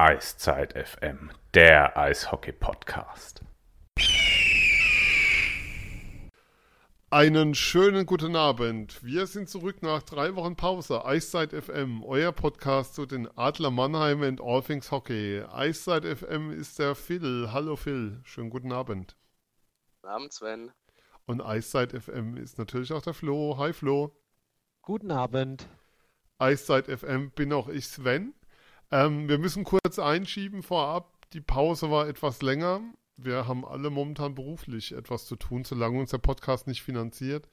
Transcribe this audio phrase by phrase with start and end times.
[0.00, 3.40] Eiszeit FM, der Eishockey-Podcast.
[7.10, 9.02] Einen schönen guten Abend.
[9.02, 11.04] Wir sind zurück nach drei Wochen Pause.
[11.04, 15.42] Eiszeit FM, euer Podcast zu den Adler Mannheim und All Things Hockey.
[15.50, 17.48] Eiszeit FM ist der Phil.
[17.50, 19.16] Hallo Phil, schönen guten Abend.
[19.96, 20.70] Guten Abend, Sven.
[21.26, 23.56] Und Eiszeit FM ist natürlich auch der Flo.
[23.58, 24.16] Hi Flo.
[24.80, 25.68] Guten Abend.
[26.38, 28.37] Eiszeit FM bin auch ich Sven.
[28.90, 31.12] Ähm, wir müssen kurz einschieben vorab.
[31.32, 32.80] Die Pause war etwas länger.
[33.16, 37.48] Wir haben alle momentan beruflich etwas zu tun, solange uns der Podcast nicht finanziert.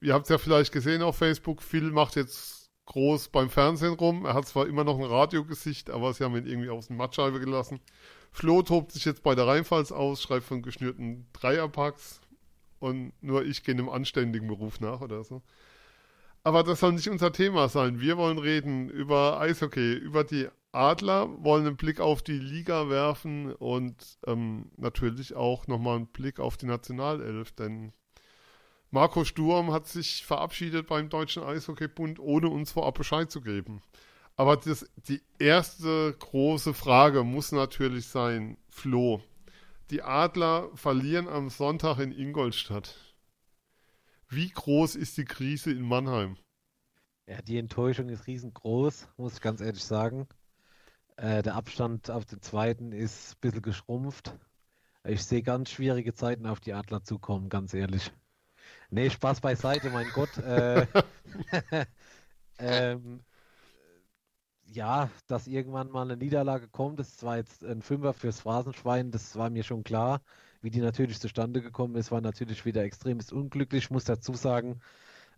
[0.00, 1.62] Ihr habt es ja vielleicht gesehen auf Facebook.
[1.62, 4.24] Phil macht jetzt groß beim Fernsehen rum.
[4.24, 7.40] Er hat zwar immer noch ein Radiogesicht, aber sie haben ihn irgendwie aus dem Mattscheibe
[7.40, 7.80] gelassen.
[8.30, 12.20] Flo tobt sich jetzt bei der Rheinpfalz aus, schreibt von geschnürten Dreierpacks
[12.78, 15.42] und nur ich gehe einem anständigen Beruf nach oder so.
[16.44, 18.00] Aber das soll nicht unser Thema sein.
[18.00, 20.48] Wir wollen reden über Eishockey, über die
[20.78, 26.38] Adler, wollen einen Blick auf die Liga werfen und ähm, natürlich auch nochmal einen Blick
[26.38, 27.92] auf die Nationalelf, denn
[28.90, 33.82] Marco Sturm hat sich verabschiedet beim Deutschen Eishockeybund, ohne uns vorab Bescheid zu geben.
[34.36, 39.20] Aber das, die erste große Frage muss natürlich sein, Flo,
[39.90, 42.94] die Adler verlieren am Sonntag in Ingolstadt.
[44.28, 46.36] Wie groß ist die Krise in Mannheim?
[47.26, 50.28] Ja, die Enttäuschung ist riesengroß, muss ich ganz ehrlich sagen.
[51.18, 54.36] Äh, der Abstand auf den zweiten ist ein bisschen geschrumpft.
[55.02, 58.12] Ich sehe ganz schwierige Zeiten auf die Adler zukommen, ganz ehrlich.
[58.90, 60.38] Nee, Spaß beiseite, mein Gott.
[60.38, 60.86] Äh,
[62.58, 63.24] ähm,
[64.64, 69.34] ja, dass irgendwann mal eine Niederlage kommt, das war jetzt ein Fünfer fürs Phrasenschwein, das
[69.34, 70.20] war mir schon klar.
[70.60, 73.84] Wie die natürlich zustande gekommen ist, war natürlich wieder extremst unglücklich.
[73.84, 74.80] Ich muss dazu sagen,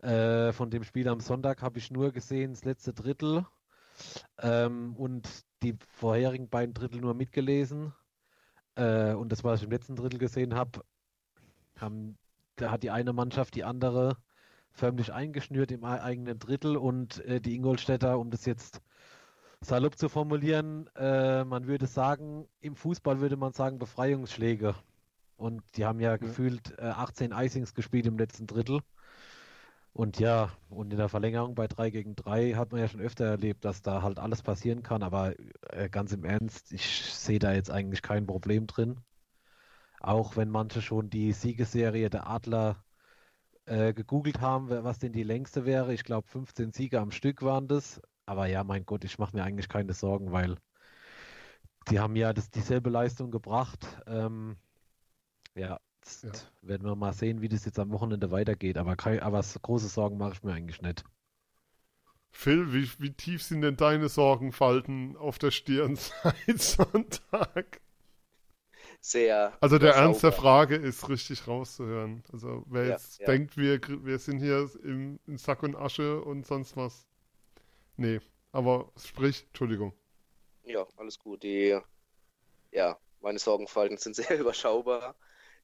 [0.02, 3.46] äh, von dem Spiel am Sonntag habe ich nur gesehen, das letzte Drittel
[4.38, 5.28] ähm, und
[5.62, 7.92] die vorherigen beiden Drittel nur mitgelesen.
[8.74, 10.84] Äh, und das, was ich im letzten Drittel gesehen habe,
[11.76, 12.18] haben,
[12.56, 14.16] da hat die eine Mannschaft die andere
[14.72, 18.80] förmlich eingeschnürt im eigenen Drittel und äh, die Ingolstädter, um das jetzt
[19.60, 24.74] salopp zu formulieren, äh, man würde sagen, im Fußball würde man sagen Befreiungsschläge.
[25.36, 26.16] Und die haben ja, ja.
[26.16, 28.80] gefühlt äh, 18 Icings gespielt im letzten Drittel.
[29.92, 33.24] Und ja, und in der Verlängerung bei 3 gegen 3 hat man ja schon öfter
[33.26, 35.02] erlebt, dass da halt alles passieren kann.
[35.02, 35.34] Aber
[35.70, 39.00] äh, ganz im Ernst, ich sehe da jetzt eigentlich kein Problem drin.
[40.00, 42.84] Auch wenn manche schon die Siegesserie der Adler
[43.66, 45.94] äh, gegoogelt haben, was denn die längste wäre.
[45.94, 48.00] Ich glaube, 15 Siege am Stück waren das.
[48.26, 50.56] Aber ja, mein Gott, ich mache mir eigentlich keine Sorgen, weil
[51.88, 53.86] die haben ja das, dieselbe Leistung gebracht.
[54.06, 54.56] Ähm,
[55.54, 56.68] ja, Jetzt ja.
[56.68, 58.78] werden wir mal sehen, wie das jetzt am Wochenende weitergeht.
[58.78, 61.04] Aber, kein, aber große Sorgen mache ich mir eigentlich nicht.
[62.32, 67.80] Phil, wie, wie tief sind denn deine Sorgenfalten auf der Stirn seit Sonntag?
[69.00, 69.56] Sehr.
[69.60, 72.22] Also der Ernst der Frage ist richtig rauszuhören.
[72.32, 73.26] Also wer ja, jetzt ja.
[73.26, 77.06] denkt, wir, wir sind hier im, in Sack und Asche und sonst was.
[77.96, 78.20] Nee,
[78.52, 79.94] aber sprich, Entschuldigung.
[80.64, 81.42] Ja, alles gut.
[81.42, 81.78] Die,
[82.72, 85.16] ja, meine Sorgenfalten sind sehr überschaubar.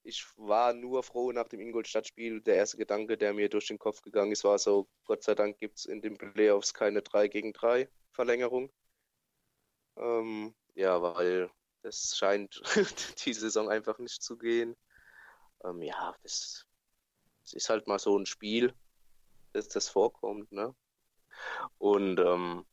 [0.08, 2.40] Ich war nur froh nach dem Ingolstadt-Spiel.
[2.40, 5.58] Der erste Gedanke, der mir durch den Kopf gegangen ist, war so: Gott sei Dank
[5.58, 8.72] gibt es in den Playoffs keine 3 gegen 3 Verlängerung.
[9.96, 11.50] Ähm, ja, weil
[11.82, 12.62] das scheint
[13.26, 14.76] die Saison einfach nicht zu gehen.
[15.64, 16.68] Ähm, ja, das,
[17.42, 18.72] das, ist halt mal so ein Spiel,
[19.54, 20.52] dass das vorkommt.
[20.52, 20.72] Ne?
[21.78, 22.64] Und ähm,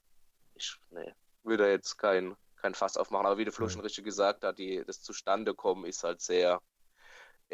[0.53, 4.44] ich ne, würde jetzt kein, kein Fass aufmachen, aber wie der Flo schon richtig gesagt
[4.44, 6.61] hat, die, das Zustandekommen ist halt sehr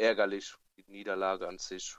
[0.00, 0.54] ärgerlich.
[0.76, 1.96] Die Niederlage an sich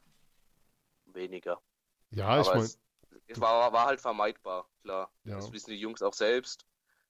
[1.06, 1.62] weniger.
[2.09, 2.63] Ja, Aber ich meine.
[2.63, 2.79] Es,
[3.28, 5.12] es war, war, halt vermeidbar, klar.
[5.23, 5.35] Ja.
[5.35, 6.66] Das wissen die Jungs auch selbst.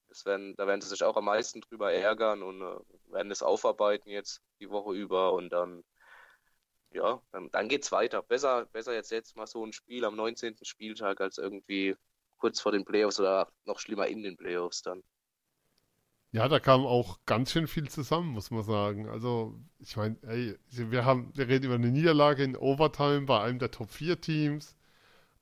[0.10, 3.42] Das werden, da werden sie sich auch am meisten drüber ärgern und äh, werden es
[3.42, 5.84] aufarbeiten jetzt die Woche über und dann,
[6.92, 8.22] ja, dann, dann geht's weiter.
[8.22, 10.58] Besser, besser jetzt jetzt mal so ein Spiel am 19.
[10.64, 11.96] Spieltag als irgendwie
[12.38, 15.02] kurz vor den Playoffs oder noch schlimmer in den Playoffs dann.
[16.34, 19.10] Ja, da kam auch ganz schön viel zusammen, muss man sagen.
[19.10, 20.16] Also, ich meine,
[20.70, 24.76] wir haben, wir reden über eine Niederlage in Overtime bei einem der Top 4 Teams,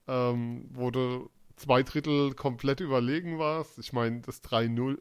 [0.07, 3.79] ähm, wo du zwei Drittel komplett überlegen warst.
[3.79, 4.97] Ich meine, das 3-0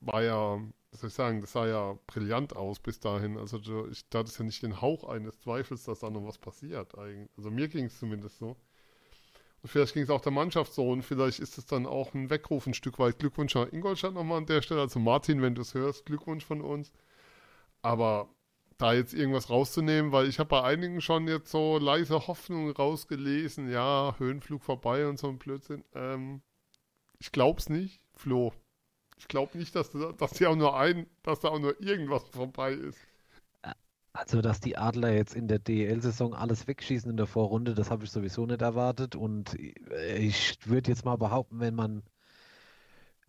[0.00, 0.60] war ja,
[0.92, 3.38] was soll ich sagen, das sah ja brillant aus bis dahin.
[3.38, 6.38] Also, du, ich, da hattest ja nicht den Hauch eines Zweifels, dass da noch was
[6.38, 7.30] passiert eigentlich.
[7.38, 8.56] Also, mir ging es zumindest so.
[9.62, 12.30] Und vielleicht ging es auch der Mannschaft so und vielleicht ist es dann auch ein
[12.30, 13.18] Weckruf ein Stück weit.
[13.18, 14.80] Glückwunsch an Ingolstadt nochmal an der Stelle.
[14.80, 16.92] Also Martin, wenn du es hörst, Glückwunsch von uns.
[17.82, 18.28] Aber
[18.78, 23.70] da jetzt irgendwas rauszunehmen, weil ich habe bei einigen schon jetzt so leise Hoffnungen rausgelesen,
[23.70, 25.84] ja, Höhenflug vorbei und so ein Blödsinn.
[25.94, 26.42] Ähm,
[27.18, 28.00] ich glaub's nicht.
[28.14, 28.52] Flo,
[29.18, 32.98] Ich glaube nicht, dass, dass auch nur ein, dass da auch nur irgendwas vorbei ist.
[34.12, 38.04] Also, dass die Adler jetzt in der DEL-Saison alles wegschießen in der Vorrunde, das habe
[38.04, 39.14] ich sowieso nicht erwartet.
[39.14, 42.02] Und ich würde jetzt mal behaupten, wenn man,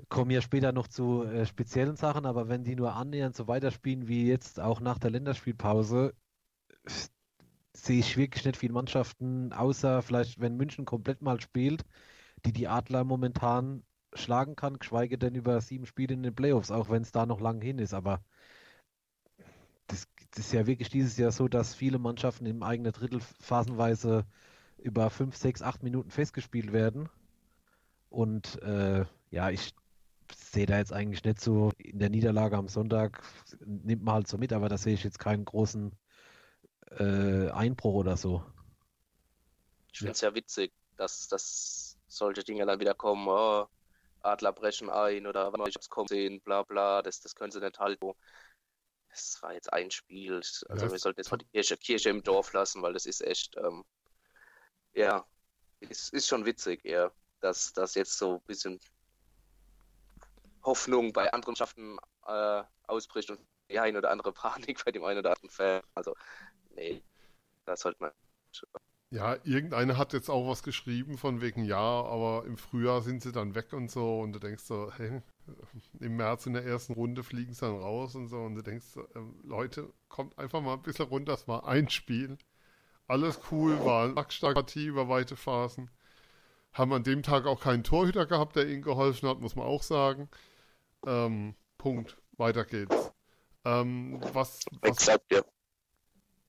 [0.09, 4.07] kommen ja später noch zu äh, speziellen Sachen, aber wenn die nur annähernd so weiterspielen
[4.07, 6.13] wie jetzt auch nach der Länderspielpause,
[7.73, 11.85] sehe ich wirklich nicht viele Mannschaften, außer vielleicht, wenn München komplett mal spielt,
[12.45, 16.89] die die Adler momentan schlagen kann, geschweige denn über sieben Spiele in den Playoffs, auch
[16.89, 17.93] wenn es da noch lang hin ist.
[17.93, 18.21] Aber
[20.39, 24.25] ist ja wirklich dieses Jahr so, dass viele Mannschaften im eigenen Drittel phasenweise
[24.77, 27.09] über fünf, sechs, acht Minuten festgespielt werden.
[28.09, 29.73] Und äh, ja, ich
[30.33, 33.21] sehe da jetzt eigentlich nicht so in der Niederlage am Sonntag,
[33.65, 35.91] nimmt man halt so mit, aber da sehe ich jetzt keinen großen
[36.97, 38.43] äh, Einbruch oder so.
[39.91, 40.29] Ich finde es ja.
[40.29, 43.67] ja witzig, dass, dass solche Dinge dann wieder kommen, oh,
[44.23, 47.79] Adler brechen ein oder ich hab's kommen sehen, bla bla, das, das können sie nicht
[47.79, 48.11] halten.
[49.11, 50.35] Das war jetzt ein Spiel.
[50.35, 53.21] Also ja, wir sollten jetzt mal die Kirche, Kirche im Dorf lassen, weil das ist
[53.21, 53.83] echt, ähm,
[54.93, 55.25] ja,
[55.81, 57.11] es ist schon witzig, eher,
[57.41, 58.79] dass das jetzt so ein bisschen
[60.63, 65.19] Hoffnung bei anderen Schaften äh, ausbricht und die ein oder andere Panik bei dem einen
[65.19, 65.81] oder anderen Fan.
[65.93, 66.15] Also,
[66.69, 67.03] nee,
[67.65, 68.11] da sollte man
[69.13, 73.33] ja, irgendeiner hat jetzt auch was geschrieben von wegen, ja, aber im Frühjahr sind sie
[73.33, 75.21] dann weg und so und du denkst so, hey,
[75.99, 78.97] im März in der ersten Runde fliegen sie dann raus und so und du denkst,
[78.97, 82.37] äh, Leute, kommt einfach mal ein bisschen runter, das war ein Spiel.
[83.07, 85.89] Alles cool, war eine starke Partie über weite Phasen.
[86.73, 89.83] Haben an dem Tag auch keinen Torhüter gehabt, der ihnen geholfen hat, muss man auch
[89.83, 90.29] sagen.
[91.05, 92.17] Ähm, Punkt.
[92.37, 93.11] Weiter geht's.
[93.65, 95.41] Ähm, was, was, Exakt, ja.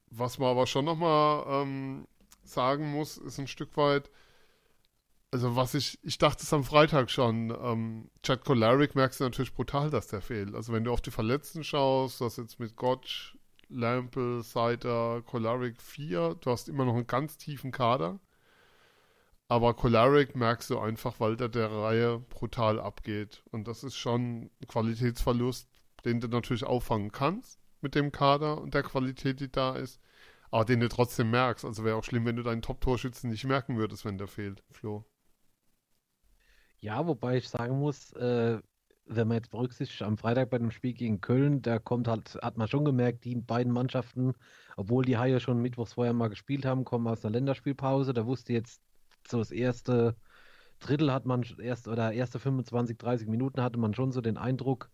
[0.07, 2.07] was man aber schon nochmal ähm,
[2.45, 4.11] sagen muss, ist ein Stück weit,
[5.33, 9.55] also was ich, ich dachte es am Freitag schon, ähm, Chad Kolaric merkst du natürlich
[9.55, 10.55] brutal, dass der fehlt.
[10.55, 13.37] Also wenn du auf die Verletzten schaust, das jetzt mit Gotch,
[13.69, 18.21] Lample, Seiter, Kolaric 4, du hast immer noch einen ganz tiefen Kader.
[19.49, 23.43] Aber Kolaric merkst du einfach, weil der der Reihe brutal abgeht.
[23.51, 25.69] Und das ist schon ein Qualitätsverlust,
[26.05, 30.01] den du natürlich auffangen kannst mit dem Kader und der Qualität, die da ist
[30.53, 31.65] aber den du trotzdem merkst.
[31.65, 35.07] Also wäre auch schlimm, wenn du deinen Top-Torschützen nicht merken würdest, wenn der fehlt, Flo.
[36.83, 38.59] Ja, wobei ich sagen muss, äh,
[39.07, 42.57] wenn man jetzt berücksichtigt, am Freitag bei dem Spiel gegen Köln, da kommt halt, hat
[42.59, 44.35] man schon gemerkt, die beiden Mannschaften,
[44.77, 48.13] obwohl die Haie schon mittwochs vorher mal gespielt haben, kommen aus einer Länderspielpause.
[48.13, 48.83] Da wusste jetzt
[49.29, 50.17] so das erste
[50.81, 54.91] Drittel hat man erst oder erste 25, 30 Minuten hatte man schon so den Eindruck,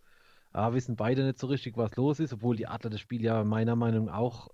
[0.52, 3.44] ah, wissen beide nicht so richtig, was los ist, obwohl die Adler das Spiel ja
[3.44, 4.48] meiner Meinung nach auch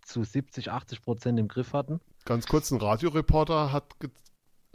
[0.00, 2.00] zu 70, 80 Prozent im Griff hatten.
[2.24, 3.92] Ganz kurz, ein Radioreporter hat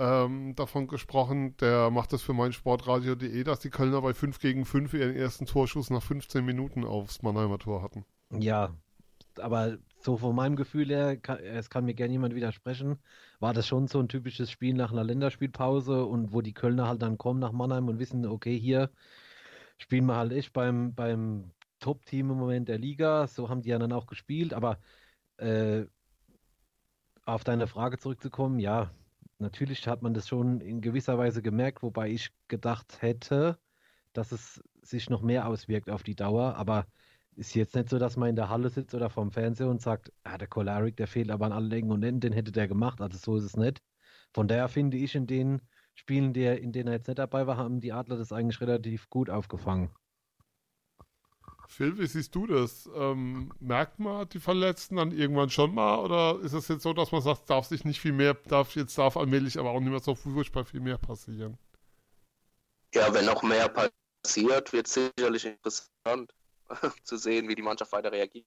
[0.02, 4.66] ähm, davon gesprochen, der macht das für mein Sportradio.de, dass die Kölner bei 5 gegen
[4.66, 8.04] 5 ihren ersten Torschuss nach 15 Minuten aufs Mannheimer Tor hatten.
[8.32, 8.74] Ja,
[9.38, 12.98] aber so von meinem Gefühl her, kann, es kann mir gerne jemand widersprechen,
[13.40, 17.04] war das schon so ein typisches Spiel nach einer Länderspielpause und wo die Kölner halt
[17.04, 18.90] dann kommen nach Mannheim und wissen, okay, hier
[19.78, 23.28] spielen wir halt echt beim, beim Top-Team im Moment der Liga.
[23.28, 24.80] So haben die ja dann auch gespielt, aber
[25.38, 25.86] äh,
[27.26, 28.90] auf deine Frage zurückzukommen, ja,
[29.42, 33.60] natürlich hat man das schon in gewisser Weise gemerkt, wobei ich gedacht hätte,
[34.14, 36.88] dass es sich noch mehr auswirkt auf die Dauer, aber
[37.36, 40.12] ist jetzt nicht so, dass man in der Halle sitzt oder vorm Fernseher und sagt,
[40.24, 43.02] ah, der Choleric, der fehlt aber an allen Ecken und Enden, den hätte der gemacht,
[43.02, 43.82] also so ist es nicht.
[44.34, 45.62] Von daher finde ich, in den
[45.94, 49.10] Spielen, der, in denen er jetzt nicht dabei war, haben die Adler das eigentlich relativ
[49.10, 49.90] gut aufgefangen.
[51.72, 52.90] Phil, wie siehst du das?
[52.96, 57.14] Ähm, merkt man die Verletzten dann irgendwann schon mal oder ist es jetzt so, dass
[57.14, 60.02] man sagt, darf sich nicht viel mehr, darf jetzt darf allmählich aber auch nicht mehr
[60.02, 61.58] so furchtbar viel mehr passieren?
[62.94, 66.34] Ja, wenn noch mehr passiert, wird es sicherlich interessant
[67.04, 68.46] zu sehen, wie die Mannschaft weiter reagiert.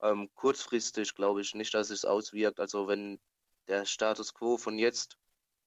[0.00, 2.58] Ähm, kurzfristig glaube ich nicht, dass es auswirkt.
[2.58, 3.20] Also wenn
[3.68, 5.18] der Status quo von jetzt,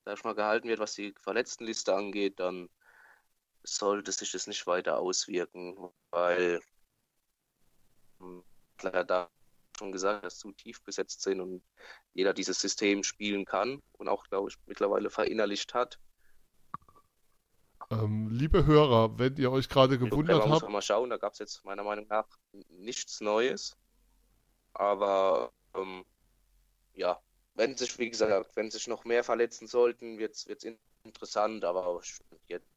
[0.05, 2.67] sag ich mal, gehalten wird, was die Verletztenliste angeht, dann
[3.62, 5.77] sollte sich das nicht weiter auswirken,
[6.10, 6.62] weil
[8.77, 9.29] klar da
[9.77, 11.63] schon gesagt, dass zu tief besetzt sind und
[12.13, 15.99] jeder dieses System spielen kann und auch, glaube ich, mittlerweile verinnerlicht hat.
[17.91, 20.63] Ähm, liebe Hörer, wenn ihr euch gerade gewundert habt.
[20.63, 22.27] Muss mal schauen, da gab es jetzt meiner Meinung nach
[22.69, 23.75] nichts Neues.
[24.73, 26.05] Aber ähm,
[26.93, 27.19] ja,
[27.55, 30.45] wenn sich, wie gesagt, wenn sich noch mehr verletzen sollten, wird es
[31.03, 32.01] interessant, aber
[32.47, 32.69] jetzt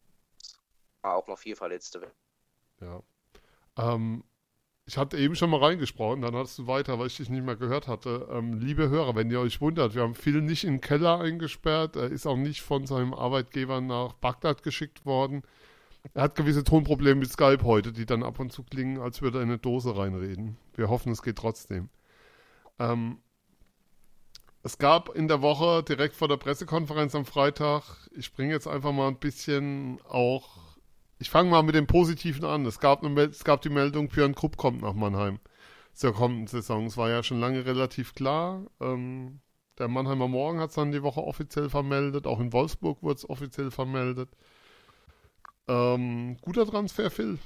[1.02, 2.10] auch noch vier Verletzte.
[2.80, 3.02] Ja.
[3.76, 4.24] Ähm,
[4.86, 7.56] ich hatte eben schon mal reingesprochen, dann hattest du weiter, weil ich dich nicht mehr
[7.56, 8.28] gehört hatte.
[8.32, 11.96] Ähm, liebe Hörer, wenn ihr euch wundert, wir haben Phil nicht in den Keller eingesperrt.
[11.96, 15.42] Er ist auch nicht von seinem Arbeitgeber nach Bagdad geschickt worden.
[16.14, 19.38] Er hat gewisse Tonprobleme mit Skype heute, die dann ab und zu klingen, als würde
[19.38, 20.58] er in eine Dose reinreden.
[20.74, 21.88] Wir hoffen, es geht trotzdem.
[22.80, 23.18] Ähm,
[24.64, 27.82] es gab in der Woche direkt vor der Pressekonferenz am Freitag,
[28.16, 30.71] ich bringe jetzt einfach mal ein bisschen auch,
[31.22, 32.66] ich fange mal mit dem Positiven an.
[32.66, 35.38] Es gab, eine, es gab die Meldung, Björn Krupp kommt nach Mannheim
[35.92, 36.86] zur kommenden Saison.
[36.86, 38.66] Es war ja schon lange relativ klar.
[38.80, 39.40] Ähm,
[39.78, 43.30] der Mannheimer Morgen hat es dann die Woche offiziell vermeldet, auch in Wolfsburg wurde es
[43.30, 44.30] offiziell vermeldet.
[45.68, 47.38] Ähm, guter Transfer, Phil.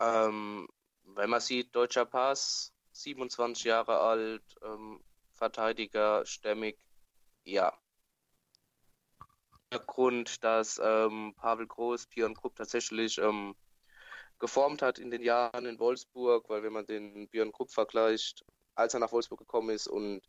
[0.00, 0.66] Ähm,
[1.04, 6.76] wenn man sieht, deutscher Pass, 27 Jahre alt, ähm, Verteidiger, stämmig,
[7.44, 7.72] ja.
[9.72, 13.54] Der Grund, dass ähm, Pavel Groß Björn Krupp tatsächlich ähm,
[14.38, 18.92] geformt hat in den Jahren in Wolfsburg, weil wenn man den Björn Krupp vergleicht, als
[18.94, 20.20] er nach Wolfsburg gekommen ist und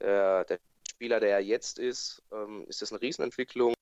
[0.00, 3.74] der, der Spieler, der er jetzt ist, ähm, ist das eine Riesenentwicklung.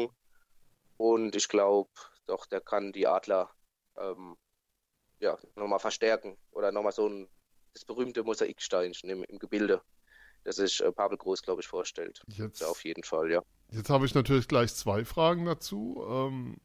[0.97, 1.91] Und ich glaube,
[2.27, 3.51] doch, der kann die Adler
[3.97, 4.37] ähm,
[5.21, 7.29] ja, nochmal verstärken oder nochmal so ein
[7.75, 9.83] das berühmte Mosaiksteinchen im, im Gebilde,
[10.45, 12.21] das sich äh, Pavel Groß, glaube ich, vorstellt.
[12.29, 13.43] Jetzt, auf jeden Fall, ja.
[13.71, 16.05] Jetzt habe ich natürlich gleich zwei Fragen dazu.
[16.09, 16.57] Ähm,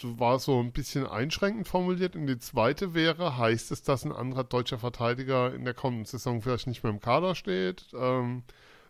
[0.00, 2.16] du war so ein bisschen einschränkend formuliert.
[2.16, 6.40] Und die zweite wäre, heißt es, dass ein anderer deutscher Verteidiger in der kommenden Saison
[6.40, 7.86] vielleicht nicht mehr im Kader steht?
[7.92, 8.42] Ähm,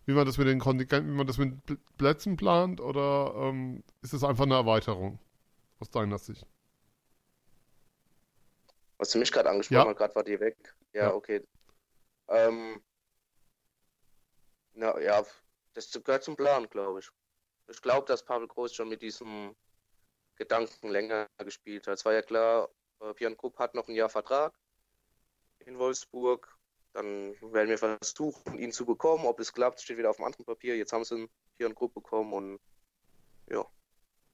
[0.05, 1.55] wie man das mit den Kontingenten, wie man das mit
[1.99, 5.19] Plätzen plant, oder ähm, ist es einfach eine Erweiterung
[5.81, 6.47] aus deiner Sicht?
[8.99, 9.89] Was du mich gerade angesprochen ja.
[9.89, 10.57] hast, gerade war die weg.
[10.93, 11.15] Ja, ja.
[11.15, 11.43] okay.
[12.29, 12.81] Ähm,
[14.75, 15.25] na ja,
[15.75, 17.11] das gehört zum Plan, glaube ich.
[17.69, 19.55] Ich glaube, dass Pavel Groß schon mit diesem
[20.37, 21.99] Gedanken länger gespielt hat.
[21.99, 22.69] Es war ja klar,
[23.01, 24.55] äh, Björn Krupp hat noch ein Jahr Vertrag
[25.61, 26.57] in Wolfsburg.
[26.93, 29.27] Dann werden wir versuchen, ihn zu bekommen.
[29.27, 30.77] Ob es klappt, steht wieder auf dem anderen Papier.
[30.77, 32.61] Jetzt haben sie einen Björn Krupp bekommen und
[33.49, 33.67] ja.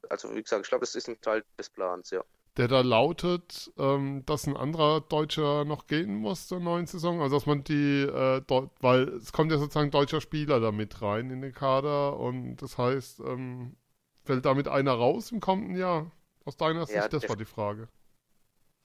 [0.08, 2.24] Also wie gesagt, ich glaube, das ist ein Teil des Plans, ja
[2.56, 7.22] der da lautet, ähm, dass ein anderer Deutscher noch gehen muss zur neuen Saison.
[7.22, 8.42] Also dass man die, äh,
[8.80, 12.76] weil es kommt ja sozusagen deutscher Spieler da mit rein in den Kader und das
[12.76, 13.76] heißt, ähm,
[14.24, 16.10] fällt damit einer raus im kommenden Jahr?
[16.44, 17.88] Aus deiner Sicht, ja, das war die Frage.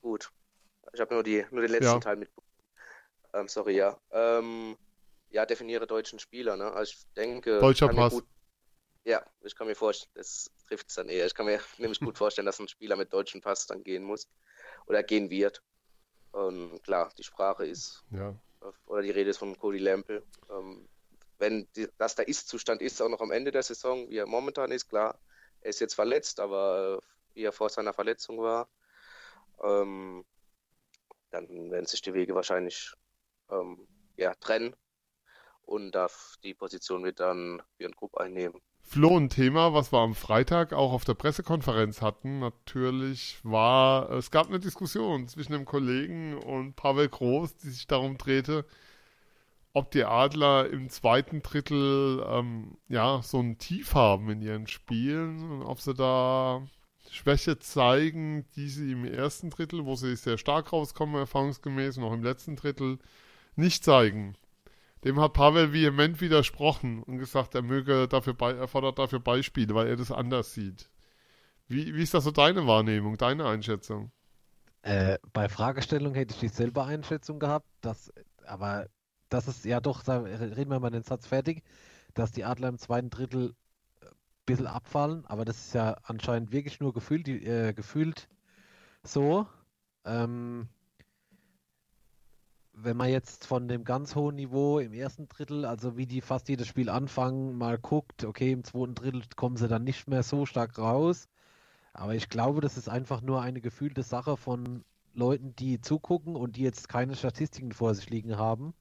[0.02, 0.32] Gut.
[0.94, 2.00] Ich habe nur, die, nur den letzten ja.
[2.00, 2.48] Teil mitbekommen.
[3.34, 4.00] Ähm, sorry, ja.
[4.12, 4.78] Ähm,
[5.30, 6.72] ja, definiere deutschen Spieler, ne?
[6.72, 7.60] Also ich denke.
[7.60, 8.14] Deutscher Pass.
[8.14, 8.26] Gut,
[9.08, 11.26] ja, ich kann mir vorstellen, das trifft es dann eher.
[11.26, 14.28] Ich kann mir nämlich gut vorstellen, dass ein Spieler mit deutschem Pass dann gehen muss
[14.86, 15.64] oder gehen wird.
[16.32, 18.36] Und klar, die Sprache ist, ja.
[18.86, 20.24] oder die Rede ist von Cody Lample.
[20.50, 20.90] Ähm,
[21.40, 24.72] wenn die, das der Ist-Zustand ist, auch noch am Ende der Saison, wie er momentan
[24.72, 25.18] ist, klar,
[25.62, 27.02] er ist jetzt verletzt, aber
[27.34, 28.68] wie er vor seiner Verletzung war,
[29.64, 30.26] ähm,
[31.30, 32.94] dann werden sich die Wege wahrscheinlich
[33.50, 33.88] ähm,
[34.18, 34.76] ja, trennen
[35.62, 38.62] und darf die Position wird dann Björn Grupp einnehmen.
[38.90, 44.32] Flo, ein Thema, was wir am Freitag auch auf der Pressekonferenz hatten, natürlich war, es
[44.32, 48.66] gab eine Diskussion zwischen dem Kollegen und Pavel Groß, die sich darum drehte,
[49.74, 55.52] ob die Adler im zweiten Drittel ähm, ja so ein Tief haben in ihren Spielen
[55.52, 56.66] und ob sie da
[57.12, 62.14] Schwäche zeigen, die sie im ersten Drittel, wo sie sehr stark rauskommen, erfahrungsgemäß, und auch
[62.14, 63.00] im letzten Drittel
[63.58, 64.38] nicht zeigen.
[65.04, 69.74] Dem hat Pavel vehement widersprochen und gesagt, er möge dafür bei, er fordert dafür Beispiele,
[69.76, 70.90] weil er das anders sieht.
[71.68, 74.12] Wie, wie ist das so deine Wahrnehmung, deine Einschätzung?
[74.82, 78.12] Äh, bei Fragestellung hätte ich dieselbe Einschätzung gehabt, dass,
[78.46, 78.88] aber
[79.30, 81.64] das ist ja doch, reden wir mal den Satz fertig,
[82.14, 83.54] dass die Adler im zweiten Drittel
[84.02, 84.10] ein
[84.46, 88.30] bisschen abfallen, aber das ist ja anscheinend wirklich nur gefühlt, äh, gefühlt
[89.04, 89.48] so.
[90.06, 90.70] Ähm,
[92.80, 96.48] wenn man jetzt von dem ganz hohen Niveau im ersten Drittel, also wie die fast
[96.48, 100.46] jedes Spiel anfangen, mal guckt, okay, im zweiten Drittel kommen sie dann nicht mehr so
[100.46, 101.28] stark raus.
[101.94, 106.56] Aber ich glaube, das ist einfach nur eine gefühlte Sache von Leuten, die zugucken und
[106.56, 108.76] die jetzt keine Statistiken vor sich liegen haben.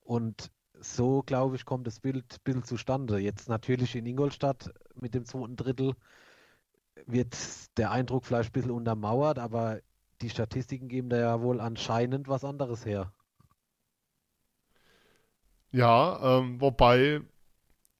[0.00, 3.18] Und so, glaube ich, kommt das Bild, Bild zustande.
[3.18, 5.94] Jetzt natürlich in Ingolstadt mit dem zweiten Drittel
[7.06, 7.36] wird
[7.78, 9.80] der Eindruck vielleicht ein bisschen untermauert, aber
[10.20, 13.12] die Statistiken geben da ja wohl anscheinend was anderes her.
[15.70, 17.20] Ja, ähm, wobei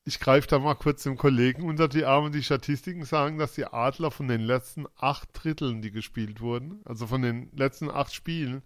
[0.04, 2.30] ich greife da mal kurz dem Kollegen unter die Arme.
[2.30, 7.08] Die Statistiken sagen, dass die Adler von den letzten acht Dritteln, die gespielt wurden, also
[7.08, 8.62] von den letzten acht Spielen,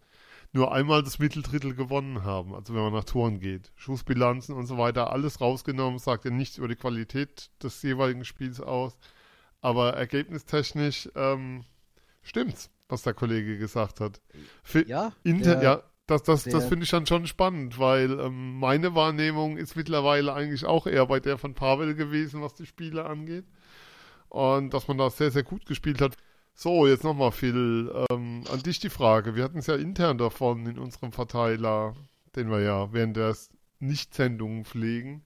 [0.52, 2.54] nur einmal das Mitteldrittel gewonnen haben.
[2.54, 3.72] Also wenn man nach Toren geht.
[3.74, 8.60] Schussbilanzen und so weiter, alles rausgenommen, sagt ja nichts über die Qualität des jeweiligen Spiels
[8.60, 8.98] aus.
[9.62, 11.64] Aber ergebnistechnisch ähm,
[12.30, 14.20] stimmt's was der Kollege gesagt hat.
[14.62, 18.58] Für ja, Inter, der, ja, das, das, das finde ich dann schon spannend, weil ähm,
[18.58, 23.06] meine Wahrnehmung ist mittlerweile eigentlich auch eher bei der von Pavel gewesen, was die Spiele
[23.06, 23.44] angeht.
[24.28, 26.16] und dass man da sehr, sehr gut gespielt hat.
[26.54, 29.34] So, jetzt nochmal, Phil, ähm, an dich die Frage.
[29.34, 31.94] Wir hatten es ja intern davon in unserem Verteiler,
[32.36, 33.36] den wir ja während der
[33.78, 35.22] Nicht-Sendungen pflegen.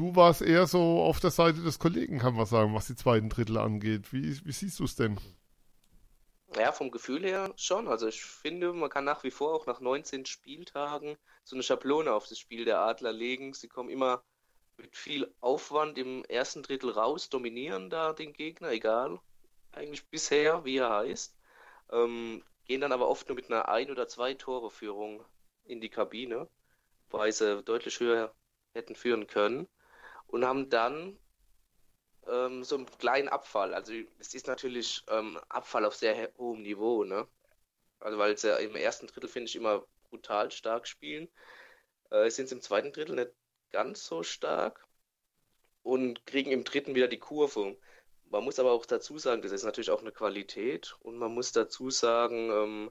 [0.00, 3.28] Du warst eher so auf der Seite des Kollegen, kann man sagen, was die zweiten
[3.28, 4.14] Drittel angeht.
[4.14, 5.20] Wie, wie siehst du es denn?
[6.56, 7.86] Ja, vom Gefühl her schon.
[7.86, 12.14] Also ich finde, man kann nach wie vor auch nach 19 Spieltagen so eine Schablone
[12.14, 13.52] auf das Spiel der Adler legen.
[13.52, 14.24] Sie kommen immer
[14.78, 19.20] mit viel Aufwand im ersten Drittel raus, dominieren da den Gegner, egal
[19.70, 21.36] eigentlich bisher, wie er heißt.
[21.92, 25.22] Ähm, gehen dann aber oft nur mit einer ein- oder zwei Tore Führung
[25.64, 26.48] in die Kabine,
[27.10, 28.34] weil sie deutlich höher
[28.72, 29.68] hätten führen können
[30.30, 31.18] und haben dann
[32.28, 33.74] ähm, so einen kleinen Abfall.
[33.74, 37.26] Also es ist natürlich ähm, Abfall auf sehr hohem Niveau, ne?
[38.00, 41.28] Also weil sie im ersten Drittel, finde ich, immer brutal stark spielen.
[42.10, 43.32] Äh, sind sie im zweiten Drittel nicht
[43.70, 44.86] ganz so stark
[45.82, 47.76] und kriegen im dritten wieder die Kurve.
[48.30, 51.52] Man muss aber auch dazu sagen, das ist natürlich auch eine Qualität und man muss
[51.52, 52.90] dazu sagen, ähm,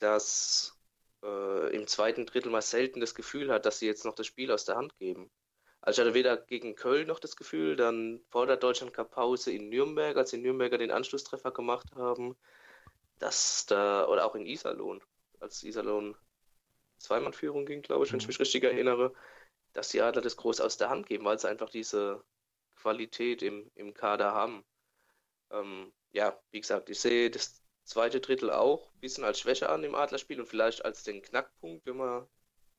[0.00, 0.78] dass
[1.22, 4.50] äh, im zweiten Drittel man selten das Gefühl hat, dass sie jetzt noch das Spiel
[4.50, 5.30] aus der Hand geben.
[5.82, 9.52] Also ich hatte weder gegen Köln noch das Gefühl, dann vor der Deutschland Cup Pause
[9.52, 12.36] in Nürnberg, als die Nürnberger den Anschlusstreffer gemacht haben,
[13.18, 15.02] dass da, oder auch in Iserlohn,
[15.40, 16.16] als Iserlohn
[16.98, 19.12] Zweimannführung ging, glaube ich, wenn ich mich richtig erinnere,
[19.72, 22.22] dass die Adler das groß aus der Hand geben, weil sie einfach diese
[22.76, 24.64] Qualität im, im Kader haben.
[25.50, 29.82] Ähm, ja, wie gesagt, ich sehe das zweite Drittel auch ein bisschen als Schwäche an
[29.82, 32.28] im Adlerspiel und vielleicht als den Knackpunkt, wenn man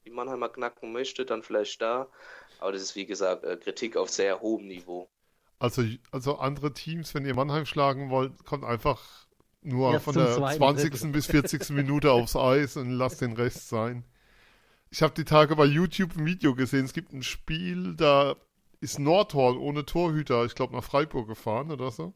[0.05, 2.07] die Mannheimer knacken möchte, dann vielleicht da.
[2.59, 5.09] Aber das ist wie gesagt äh, Kritik auf sehr hohem Niveau.
[5.59, 9.01] Also, also andere Teams, wenn ihr Mannheim schlagen wollt, kommt einfach
[9.61, 10.89] nur Erst von der zweiten 20.
[10.91, 11.11] Drittel.
[11.11, 11.69] bis 40.
[11.71, 14.03] Minute aufs Eis und lasst den Rest sein.
[14.89, 16.85] Ich habe die Tage bei YouTube ein Video gesehen.
[16.85, 18.35] Es gibt ein Spiel, da
[18.81, 22.13] ist Nordhorn ohne Torhüter, ich glaube, nach Freiburg gefahren oder so.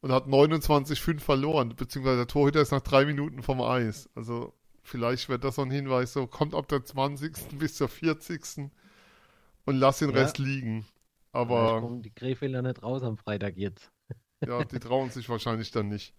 [0.00, 4.08] Und hat 29-5 verloren, beziehungsweise der Torhüter ist nach drei Minuten vom Eis.
[4.14, 4.52] Also
[4.82, 7.58] vielleicht wird das so ein Hinweis, so kommt ab der 20.
[7.58, 8.70] bis zur 40.
[9.66, 10.16] und lass den Ja.
[10.16, 10.86] Rest liegen.
[11.32, 13.90] Aber kommen die Krefelder nicht raus am Freitag jetzt.
[14.46, 16.14] ja, die trauen sich wahrscheinlich dann nicht.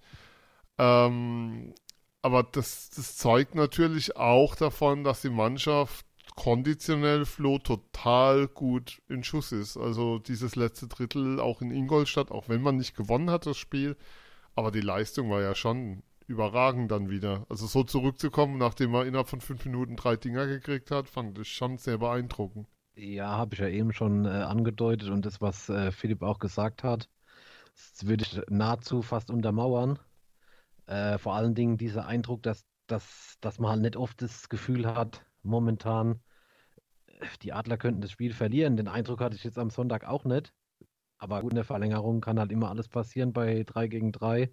[0.78, 1.74] Ähm,
[2.22, 9.24] aber das, das zeugt natürlich auch davon, dass die Mannschaft konditionell Flo total gut in
[9.24, 9.76] Schuss ist.
[9.76, 13.98] Also dieses letzte Drittel auch in Ingolstadt, auch wenn man nicht gewonnen hat, das Spiel,
[14.56, 17.46] aber die Leistung war ja schon überragend dann wieder.
[17.50, 21.52] Also so zurückzukommen, nachdem man innerhalb von fünf Minuten drei Dinger gekriegt hat, fand ich
[21.52, 22.68] schon sehr beeindruckend.
[22.96, 26.84] Ja, habe ich ja eben schon äh, angedeutet und das, was äh, Philipp auch gesagt
[26.84, 27.10] hat,
[28.02, 29.98] würde ich nahezu fast untermauern.
[30.88, 34.88] Äh, vor allen Dingen dieser Eindruck, dass, dass, dass man halt nicht oft das Gefühl
[34.88, 36.20] hat, momentan,
[37.08, 38.78] äh, die Adler könnten das Spiel verlieren.
[38.78, 40.54] Den Eindruck hatte ich jetzt am Sonntag auch nicht.
[41.18, 44.52] Aber gut, in der Verlängerung kann halt immer alles passieren bei 3 gegen 3.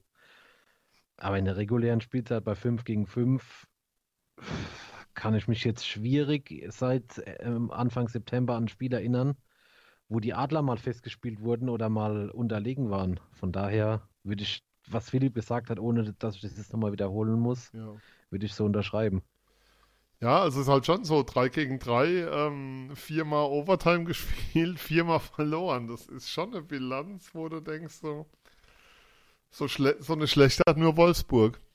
[1.19, 3.67] Aber in der regulären Spielzeit bei 5 gegen 5
[5.15, 9.37] kann ich mich jetzt schwierig seit ähm, Anfang September an ein Spiel erinnern,
[10.09, 13.21] wo die Adler mal festgespielt wurden oder mal unterlegen waren.
[13.33, 17.39] Von daher würde ich, was Philipp gesagt hat, ohne dass ich das jetzt nochmal wiederholen
[17.41, 17.95] muss, Ja.
[18.31, 19.23] würde ich so unterschreiben.
[20.21, 25.21] Ja, also es ist halt schon so, 3 gegen 3, ähm, viermal Overtime gespielt, viermal
[25.21, 25.87] verloren.
[25.87, 28.27] Das ist schon eine Bilanz, wo du denkst, so,
[29.51, 31.61] so, schle so eine schlechte hat nur Wolfsburg.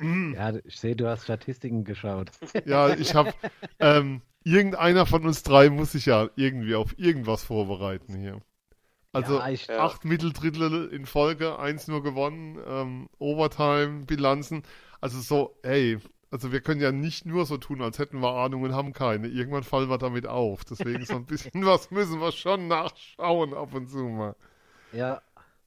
[0.00, 2.30] Ja, ich sehe, du hast Statistiken geschaut.
[2.66, 3.32] Ja, ich habe,
[3.78, 8.40] ähm, irgendeiner von uns drei muss sich ja irgendwie auf irgendwas vorbereiten hier.
[9.12, 9.84] Also ja, ich, Ja.
[9.84, 14.62] acht Mitteldrittel in Folge, eins nur gewonnen, ähm, Overtime, Bilanzen.
[15.00, 15.98] Also so, ey,
[16.30, 19.28] also wir können ja nicht nur so tun, als hätten wir Ahnung und haben keine.
[19.28, 20.64] Irgendwann fallen wir damit auf.
[20.64, 24.34] Deswegen so ein bisschen was müssen wir schon nachschauen ab und zu mal.
[24.92, 25.22] ja,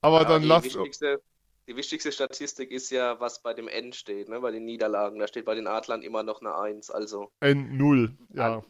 [0.06, 1.22] Aber Ja, dann die lasst wichtigste,
[1.68, 4.40] die wichtigste Statistik ist ja, was bei dem N steht, ne?
[4.42, 5.20] bei den Niederlagen.
[5.20, 8.62] Da steht bei den Adlern immer noch eine 1, also N0, ja,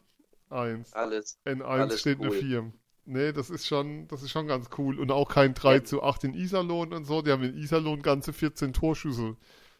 [0.50, 0.94] eins.
[0.94, 1.40] alles.
[1.46, 2.32] N1 Alles steht eine cool.
[2.32, 2.74] 4.
[3.06, 5.00] Nee, das ist schon, das ist schon ganz cool.
[5.00, 5.84] Und auch kein 3 Ja.
[5.84, 7.22] zu 8 in Iserlohn und so.
[7.22, 9.38] Die haben in Iserlohn ganze 14 Torschüsse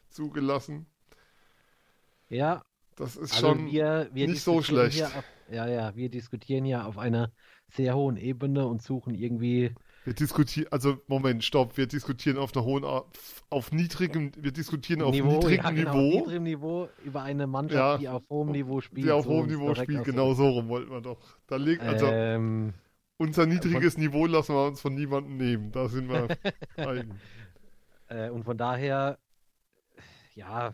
[0.10, 0.88] zugelassen.
[2.30, 2.64] ja,
[2.96, 5.04] Das ist also schon wir, wir nicht so schlecht.
[5.04, 7.32] auf, ja, ja, wir diskutieren ja auf einer
[7.70, 12.64] sehr hohen Ebene und suchen irgendwie Wir diskutieren, also Moment, stopp, wir diskutieren auf einer
[12.64, 12.84] hohen,
[13.50, 17.74] auf niedrigem, wir diskutieren auf Niveau, niedrigem ja, genau, Niveau, niedrigem Niveau über eine Mannschaft,
[17.76, 19.08] Ja, die auf hohem Niveau spielt.
[19.08, 21.18] die auf so hohem Niveau spielt, genau so rum wollten wir doch.
[21.48, 22.74] Da liegt, also Ähm,
[23.18, 26.28] unser niedriges Niveau lassen wir uns von niemandem nehmen, da sind wir
[26.78, 27.20] eigen.
[28.08, 29.18] äh, und von daher,
[30.36, 30.72] ja,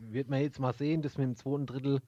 [0.00, 2.00] wird man jetzt mal sehen, das mit dem zweiten Drittel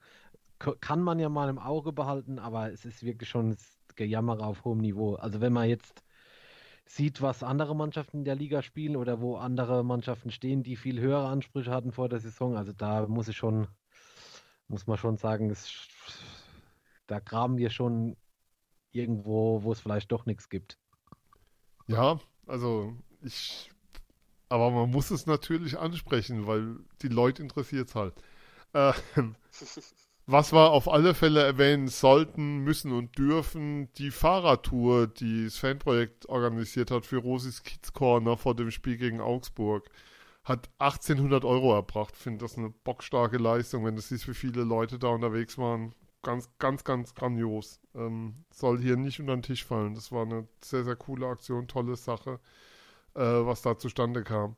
[0.57, 3.55] kann man ja mal im Auge behalten, aber es ist wirklich schon
[3.95, 5.13] Gejammer auf hohem Niveau.
[5.15, 6.01] Also wenn man jetzt
[6.87, 10.99] sieht, was andere Mannschaften in der Liga spielen oder wo andere Mannschaften stehen, die viel
[10.99, 12.55] höhere Ansprüche hatten vor der Saison.
[12.55, 13.67] Also da muss ich schon,
[14.67, 15.87] muss man schon sagen, es,
[17.07, 18.15] da graben wir schon
[18.91, 20.77] irgendwo, wo es vielleicht doch nichts gibt.
[21.87, 23.71] Ja, also ich,
[24.49, 28.13] aber man muss es natürlich ansprechen, weil die Leute interessiert es halt.
[28.73, 28.93] Äh,
[30.29, 36.27] Was wir auf alle Fälle erwähnen sollten, müssen und dürfen, die Fahrradtour, die das Fanprojekt
[36.27, 39.89] organisiert hat für Rosis Kids Corner vor dem Spiel gegen Augsburg,
[40.43, 42.13] hat 1800 Euro erbracht.
[42.17, 45.95] Ich finde das eine bockstarke Leistung, wenn du siehst, wie viele Leute da unterwegs waren.
[46.23, 47.79] Ganz, ganz, ganz grandios.
[47.95, 49.95] Ähm, soll hier nicht unter den Tisch fallen.
[49.95, 52.41] Das war eine sehr, sehr coole Aktion, tolle Sache,
[53.15, 54.57] äh, was da zustande kam.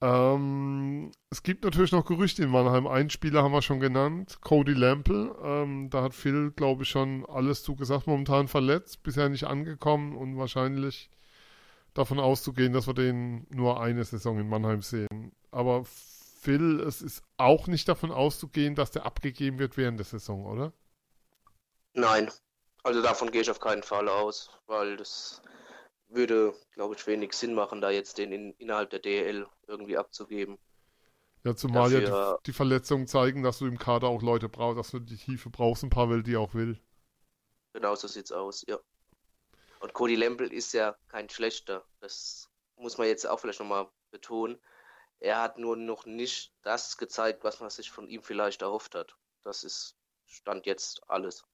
[0.00, 2.86] Ähm, es gibt natürlich noch Gerüchte in Mannheim.
[2.86, 5.34] Einen Spieler haben wir schon genannt, Cody Lample.
[5.42, 8.06] Ähm, da hat Phil, glaube ich, schon alles zugesagt.
[8.06, 11.10] Momentan verletzt, bisher nicht angekommen und wahrscheinlich
[11.94, 15.32] davon auszugehen, dass wir den nur eine Saison in Mannheim sehen.
[15.50, 20.46] Aber Phil, es ist auch nicht davon auszugehen, dass der abgegeben wird während der Saison,
[20.46, 20.72] oder?
[21.94, 22.30] Nein,
[22.84, 25.42] also davon gehe ich auf keinen Fall aus, weil das
[26.08, 30.58] würde, glaube ich, wenig Sinn machen, da jetzt den in, innerhalb der DL irgendwie abzugeben.
[31.44, 34.78] Ja, zumal Dafür, ja die, die, Verletzungen zeigen, dass du im Kader auch Leute brauchst,
[34.78, 36.80] dass du die Tiefe brauchst, ein paar will, die auch will.
[37.72, 38.78] Genau so sieht's aus, ja.
[39.80, 41.84] Und Cody Lample ist ja kein schlechter.
[42.00, 44.58] Das muss man jetzt auch vielleicht nochmal betonen.
[45.20, 49.16] Er hat nur noch nicht das gezeigt, was man sich von ihm vielleicht erhofft hat.
[49.44, 51.44] Das ist Stand jetzt alles.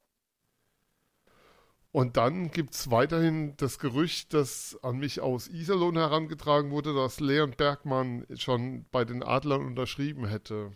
[1.94, 7.20] Und dann gibt es weiterhin das Gerücht, das an mich aus Iserlohn herangetragen wurde, dass
[7.20, 10.72] Leon Bergmann schon bei den Adlern unterschrieben hätte.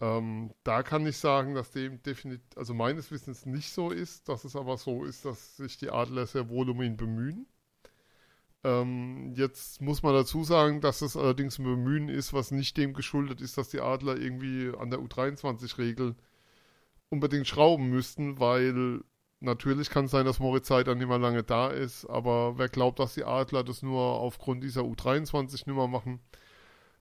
[0.00, 4.44] Ähm, da kann ich sagen, dass dem definitiv, also meines Wissens nicht so ist, dass
[4.44, 7.46] es aber so ist, dass sich die Adler sehr wohl um ihn bemühen.
[8.64, 12.94] Ähm, jetzt muss man dazu sagen, dass es allerdings ein Bemühen ist, was nicht dem
[12.94, 16.14] geschuldet ist, dass die Adler irgendwie an der U23-Regel
[17.10, 19.04] unbedingt schrauben müssten, weil
[19.40, 22.68] Natürlich kann es sein, dass Moritz Zeit dann nicht mehr lange da ist, aber wer
[22.68, 26.20] glaubt, dass die Adler das nur aufgrund dieser U23-Nummer machen,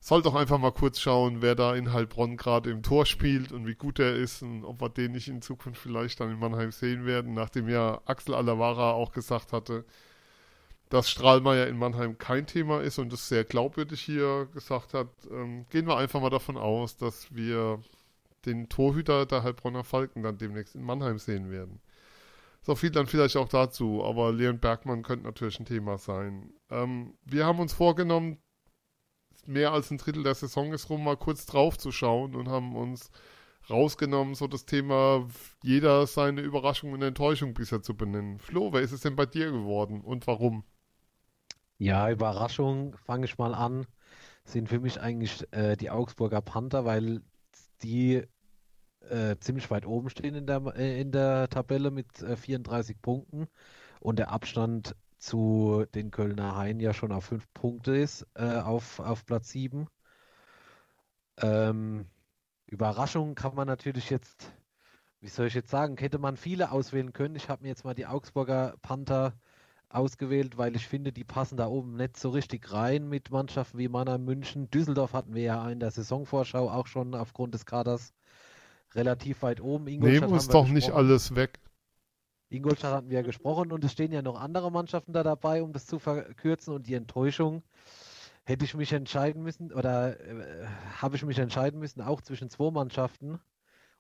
[0.03, 3.65] soll doch einfach mal kurz schauen, wer da in Heilbronn gerade im Tor spielt und
[3.65, 6.73] wie gut er ist und ob wir den nicht in Zukunft vielleicht dann in Mannheim
[6.73, 9.85] sehen werden, nachdem ja Axel Alavara auch gesagt hatte,
[10.89, 15.65] dass Strahlmeier in Mannheim kein Thema ist und das sehr glaubwürdig hier gesagt hat, ähm,
[15.69, 17.79] gehen wir einfach mal davon aus, dass wir
[18.45, 21.79] den Torhüter der Heilbronner Falken dann demnächst in Mannheim sehen werden.
[22.65, 26.54] So viel dann vielleicht auch dazu, aber Leon Bergmann könnte natürlich ein Thema sein.
[26.69, 28.38] Ähm, wir haben uns vorgenommen,
[29.45, 32.78] mehr als ein Drittel der Saison ist rum, mal kurz drauf zu schauen und haben
[32.78, 33.12] uns
[33.69, 35.28] rausgenommen, so das Thema
[35.62, 38.39] jeder seine Überraschung und Enttäuschung bisher zu benennen.
[38.39, 40.63] Flo, wer ist es denn bei dir geworden und warum?
[41.78, 43.86] Ja, Überraschung, fange ich mal an,
[44.45, 47.21] sind für mich eigentlich äh, die Augsburger Panther, weil
[47.84, 48.23] die
[49.09, 53.47] äh, ziemlich weit oben stehen in der, äh, in der Tabelle mit äh, 34 Punkten
[53.99, 58.99] und der Abstand zu den Kölner Haien ja schon auf 5 Punkte ist, äh, auf,
[58.99, 59.87] auf Platz 7.
[61.37, 62.05] Ähm,
[62.67, 64.51] Überraschung kann man natürlich jetzt,
[65.21, 67.35] wie soll ich jetzt sagen, hätte man viele auswählen können.
[67.35, 69.33] Ich habe mir jetzt mal die Augsburger Panther
[69.89, 73.87] ausgewählt, weil ich finde, die passen da oben nicht so richtig rein mit Mannschaften wie
[73.87, 74.69] Mannheim München.
[74.71, 78.13] Düsseldorf hatten wir ja in der Saisonvorschau auch schon aufgrund des Kaders
[78.95, 79.88] relativ weit oben.
[79.88, 81.60] Ingolstadt Nehmen uns doch nicht alles weg.
[82.49, 85.73] Ingolstadt hatten wir ja gesprochen und es stehen ja noch andere Mannschaften da dabei, um
[85.73, 87.63] das zu verkürzen und die Enttäuschung
[88.45, 92.71] hätte ich mich entscheiden müssen oder äh, habe ich mich entscheiden müssen, auch zwischen zwei
[92.71, 93.39] Mannschaften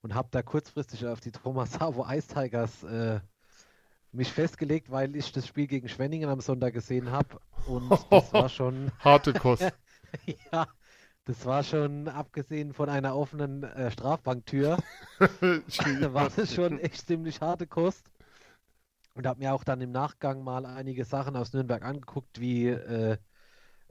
[0.01, 3.21] und habe da kurzfristig auf die Thomas Savo Ice Tigers äh,
[4.11, 8.49] mich festgelegt, weil ich das Spiel gegen Schwenningen am Sonntag gesehen habe und das war
[8.49, 9.71] schon harte Kost.
[10.51, 10.67] ja,
[11.25, 14.77] das war schon, abgesehen von einer offenen äh, Strafbanktür,
[15.19, 18.09] war das schon echt ziemlich harte Kost.
[19.15, 23.17] Und habe mir auch dann im Nachgang mal einige Sachen aus Nürnberg angeguckt, wie äh,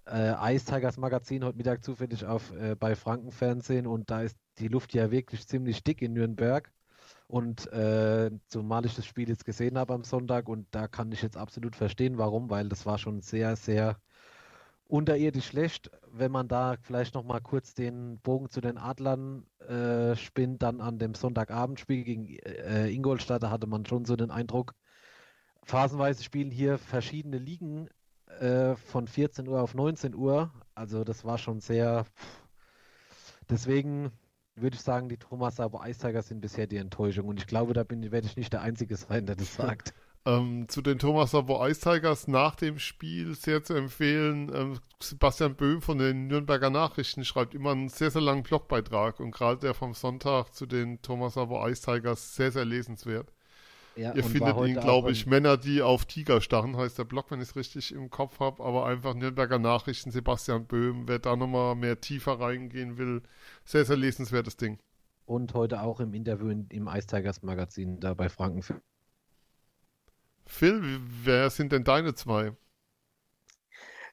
[0.07, 4.69] äh, Ice Tigers Magazin heute Mittag zufällig auf äh, bei Frankenfernsehen und da ist die
[4.69, 6.73] Luft ja wirklich ziemlich dick in Nürnberg.
[7.29, 11.23] Und äh, zumal ich das Spiel jetzt gesehen habe am Sonntag und da kann ich
[11.23, 13.97] jetzt absolut verstehen, warum, weil das war schon sehr, sehr
[14.87, 15.91] unterirdisch schlecht.
[16.15, 20.81] Wenn man da vielleicht noch mal kurz den Bogen zu den Adlern äh, spinnt, dann
[20.81, 24.75] an dem Sonntagabendspiel gegen äh, Ingolstadt, da hatte man schon so den Eindruck,
[25.65, 27.89] phasenweise spielen hier verschiedene Ligen
[28.41, 30.53] äh, von 14 Uhr auf 19 Uhr.
[30.75, 32.05] Also das war schon sehr.
[33.49, 34.13] Deswegen
[34.55, 37.29] würde ich sagen, die Thomas Sabo Eisteiger sind bisher die Enttäuschung.
[37.29, 39.95] Und ich glaube, da bin, werde ich nicht der Einzige sein, der das sagt.
[40.25, 44.53] Ähm, zu den Thomas Sabo Ice Tigers nach dem Spiel sehr zu empfehlen.
[44.55, 49.33] Ähm, Sebastian Böhm von den Nürnberger Nachrichten schreibt immer einen sehr, sehr langen Blogbeitrag und
[49.33, 53.33] gerade der vom Sonntag zu den Thomas Sabo Ice Tigers sehr, sehr lesenswert.
[53.97, 57.41] Ja, Ihr findet ihn, glaube ich, Männer, die auf Tiger starren, heißt der Blog, wenn
[57.41, 61.75] ich es richtig im Kopf habe, aber einfach Nürnberger Nachrichten, Sebastian Böhm, wer da nochmal
[61.75, 63.23] mehr tiefer reingehen will,
[63.65, 64.79] sehr, sehr lesenswertes Ding.
[65.27, 68.63] Und heute auch im Interview in, im Ice Tigers Magazin da bei Franken.
[70.47, 70.81] Phil,
[71.25, 72.55] wer sind denn deine zwei?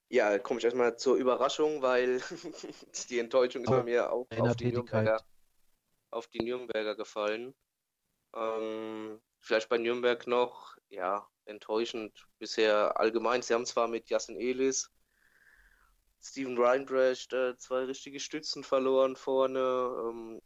[0.10, 2.20] Ja, komme ich erstmal zur Überraschung, weil
[3.10, 4.72] die Enttäuschung ist bei mir auch auf die.
[4.72, 5.22] Nürnberger,
[6.10, 7.54] auf die Nürnberger gefallen.
[8.36, 13.44] Ähm, vielleicht bei Nürnberg noch, ja, enttäuschend bisher allgemein.
[13.44, 14.92] Sie haben zwar mit Jasin Elis,
[16.22, 19.60] Steven Reinbrecht äh, zwei richtige Stützen verloren vorne.
[19.60, 20.42] Ähm,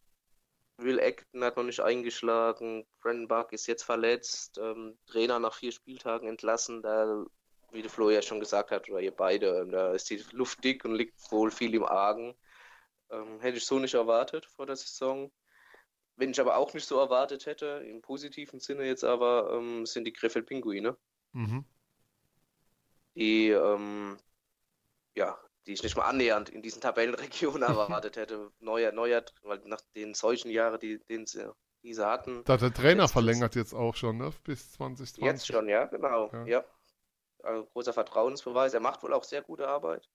[0.77, 2.85] Will Acton hat noch nicht eingeschlagen.
[2.99, 4.57] Brandon Buck ist jetzt verletzt.
[4.57, 6.81] Ähm, Trainer nach vier Spieltagen entlassen.
[6.81, 7.25] Da
[7.73, 10.63] wie der Flo ja schon gesagt hat, oder ihr beide, ähm, da ist die Luft
[10.63, 12.35] dick und liegt wohl viel im Argen.
[13.09, 15.31] Ähm, hätte ich so nicht erwartet vor der Saison.
[16.15, 20.05] Wenn ich aber auch nicht so erwartet hätte, im positiven Sinne jetzt aber, ähm, sind
[20.05, 20.95] die Krefeld Pinguine,
[21.31, 21.65] Mhm.
[23.15, 24.17] die, ähm,
[25.15, 28.51] ja, die ich nicht mal annähernd in diesen Tabellenregionen erwartet hätte.
[28.59, 31.49] Neuer, neuer, weil nach den solchen Jahren, die, den sie,
[31.83, 34.31] die sie hatten, Da hat der Trainer Jetzt- verlängert jetzt auch schon, ne?
[34.43, 35.23] Bis 2020.
[35.23, 36.29] Jetzt schon, ja, genau.
[36.33, 36.45] Ja.
[36.45, 36.65] Ja.
[37.43, 38.73] Also großer Vertrauensbeweis.
[38.73, 40.09] Er macht wohl auch sehr gute Arbeit.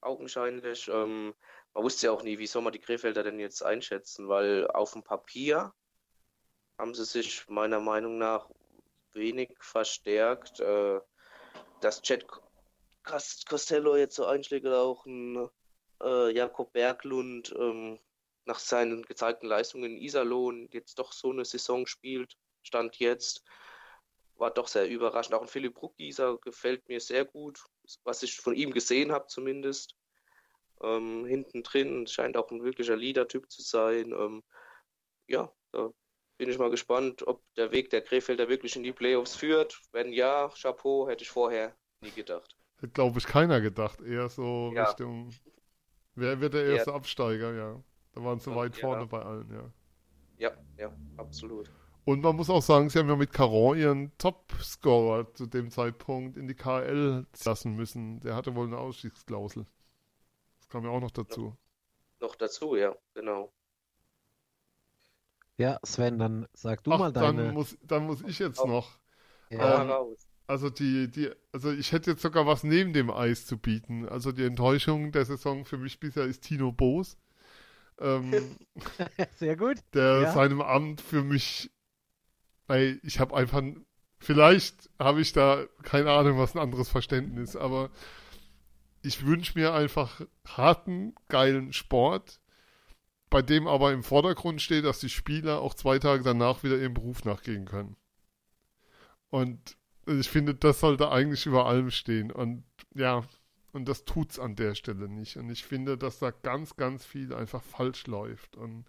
[0.00, 0.88] Augenscheinlich.
[0.88, 1.34] Ähm,
[1.74, 4.92] man wusste ja auch nie, wie soll man die Krefelder denn jetzt einschätzen, weil auf
[4.92, 5.72] dem Papier
[6.78, 8.48] haben sie sich meiner Meinung nach
[9.12, 10.60] wenig verstärkt.
[10.60, 11.00] Äh,
[11.80, 12.41] dass Cos-
[13.04, 15.48] Costello jetzt so einschlägt oder auch ein
[16.02, 17.98] äh, Jakob Berglund ähm,
[18.44, 23.44] nach seinen gezeigten Leistungen in Iserlohn jetzt doch so eine Saison spielt, stand jetzt
[24.42, 25.34] war doch sehr überraschend.
[25.34, 27.62] Auch ein Philipp Bruckgießer gefällt mir sehr gut,
[28.02, 29.94] was ich von ihm gesehen habe zumindest.
[30.82, 34.10] Ähm, hinten drin scheint auch ein wirklicher Leader-Typ zu sein.
[34.10, 34.42] Ähm,
[35.28, 35.92] ja, da
[36.38, 39.80] bin ich mal gespannt, ob der Weg der Krefelder wirklich in die Playoffs führt.
[39.92, 42.56] Wenn ja, Chapeau, hätte ich vorher nie gedacht.
[42.82, 44.02] Hätte, glaube ich, keiner gedacht.
[44.02, 44.84] Eher so Ja.
[44.84, 45.30] Richtung.
[46.16, 47.82] Wer wird der erste Absteiger, ja.
[48.14, 48.80] Da waren sie Ja, weit ja.
[48.80, 49.72] vorne bei allen, ja.
[50.38, 51.70] Ja, ja, absolut.
[52.04, 56.36] Und man muss auch sagen, sie haben ja mit Caron ihren Top-Scorer zu dem Zeitpunkt
[56.36, 58.20] in die KL lassen müssen.
[58.20, 59.66] Der hatte wohl eine Ausstiegsklausel.
[60.60, 61.56] Das kam ja auch noch dazu.
[62.20, 63.52] Noch dazu, ja, genau.
[65.56, 67.52] Ja, Sven, dann sag du Ach, mal dann deine.
[67.52, 68.98] muss, dann muss ich jetzt noch.
[69.50, 70.26] Ja, Ähm, raus.
[70.46, 74.08] Also die, die, also ich hätte jetzt sogar was neben dem Eis zu bieten.
[74.08, 77.16] Also die Enttäuschung der Saison für mich bisher ist Tino Boos.
[78.00, 78.56] Ähm,
[79.36, 79.78] sehr gut.
[79.94, 80.32] der Ja.
[80.32, 81.70] seinem Amt für mich,
[82.68, 83.62] ey, ich habe einfach,
[84.18, 87.90] vielleicht habe ich da keine Ahnung, was ein anderes Verständnis, aber
[89.02, 92.40] ich wünsche mir einfach harten, geilen Sport,
[93.30, 96.94] bei dem aber im Vordergrund steht, dass die Spieler auch zwei Tage danach wieder ihrem
[96.94, 97.96] Beruf nachgehen können.
[99.30, 102.30] Und ich finde, das sollte eigentlich über allem stehen.
[102.30, 103.24] Und ja,
[103.72, 105.36] und das tut's an der Stelle nicht.
[105.36, 108.56] Und ich finde, dass da ganz, ganz viel einfach falsch läuft.
[108.56, 108.84] Und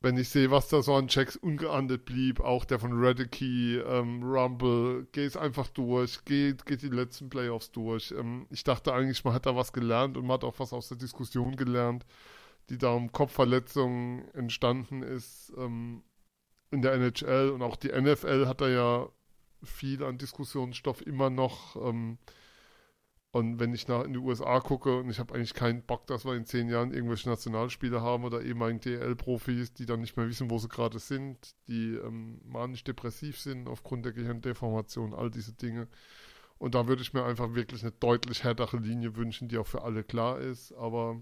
[0.00, 4.22] wenn ich sehe, was da so an Checks ungeahndet blieb, auch der von Redicky, ähm,
[4.22, 8.12] Rumble, geh es einfach durch, geht, geht die letzten Playoffs durch.
[8.12, 10.88] Ähm, ich dachte eigentlich, man hat da was gelernt und man hat auch was aus
[10.88, 12.04] der Diskussion gelernt,
[12.68, 16.02] die da um Kopfverletzungen entstanden ist ähm,
[16.70, 19.08] in der NHL und auch die NFL hat da ja
[19.62, 21.76] viel an Diskussionsstoff immer noch.
[21.76, 22.18] Ähm,
[23.32, 26.26] und wenn ich nach in die USA gucke und ich habe eigentlich keinen Bock, dass
[26.26, 30.50] wir in zehn Jahren irgendwelche Nationalspieler haben oder ehemaligen DL-Profis, die dann nicht mehr wissen,
[30.50, 35.88] wo sie gerade sind, die ähm, manisch-depressiv sind aufgrund der Gehirndeformation, all diese Dinge.
[36.58, 39.82] Und da würde ich mir einfach wirklich eine deutlich härtere Linie wünschen, die auch für
[39.82, 40.72] alle klar ist.
[40.74, 41.18] Aber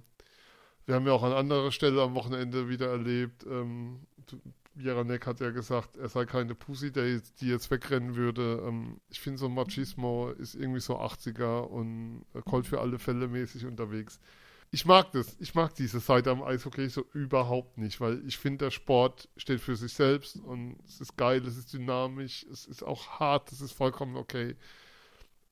[0.87, 4.01] wir haben ja auch an anderer Stelle am Wochenende wieder erlebt, ähm,
[4.77, 8.63] Jaranek hat ja gesagt, er sei keine Pussy, jetzt, die jetzt wegrennen würde.
[8.67, 13.29] Ähm, ich finde so Machismo ist irgendwie so 80er und äh, Colt für alle Fälle
[13.29, 14.21] mäßig unterwegs.
[14.73, 15.37] Ich mag das.
[15.41, 19.61] Ich mag diese Seite am Eishockey so überhaupt nicht, weil ich finde, der Sport steht
[19.61, 23.61] für sich selbst und es ist geil, es ist dynamisch, es ist auch hart, es
[23.61, 24.57] ist vollkommen okay.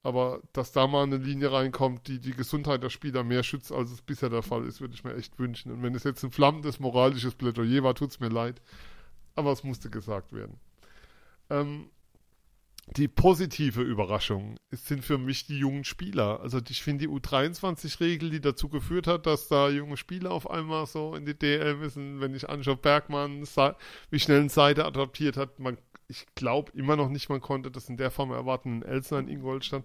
[0.05, 3.91] Aber dass da mal eine Linie reinkommt, die die Gesundheit der Spieler mehr schützt, als
[3.91, 5.73] es bisher der Fall ist, würde ich mir echt wünschen.
[5.73, 8.63] Und wenn es jetzt ein flammendes moralisches Plädoyer war, tut es mir leid.
[9.39, 10.59] Aber es musste gesagt werden.
[11.49, 11.91] Ähm,
[12.97, 16.41] die positive Überraschung sind für mich die jungen Spieler.
[16.41, 20.87] Also ich finde die U23-Regel, die dazu geführt hat, dass da junge Spieler auf einmal
[20.87, 23.45] so in die DL müssen, wenn ich anschaue, Bergmann,
[24.11, 25.77] wie schnell eine Seite adaptiert hat, man
[26.09, 29.29] ich glaube immer noch nicht, man konnte das in der Form erwarten in Elsner in
[29.29, 29.85] Ingolstadt.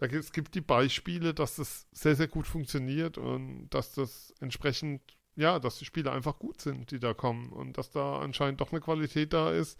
[0.00, 4.34] Da gibt, es gibt die Beispiele, dass das sehr, sehr gut funktioniert und dass das
[4.40, 5.00] entsprechend,
[5.36, 8.72] ja, dass die Spieler einfach gut sind, die da kommen und dass da anscheinend doch
[8.72, 9.78] eine Qualität da ist.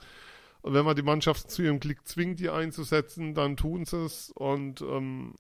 [0.62, 4.30] Und wenn man die Mannschaft zu ihrem Klick zwingt, die einzusetzen, dann tun sie es
[4.30, 5.34] und ähm,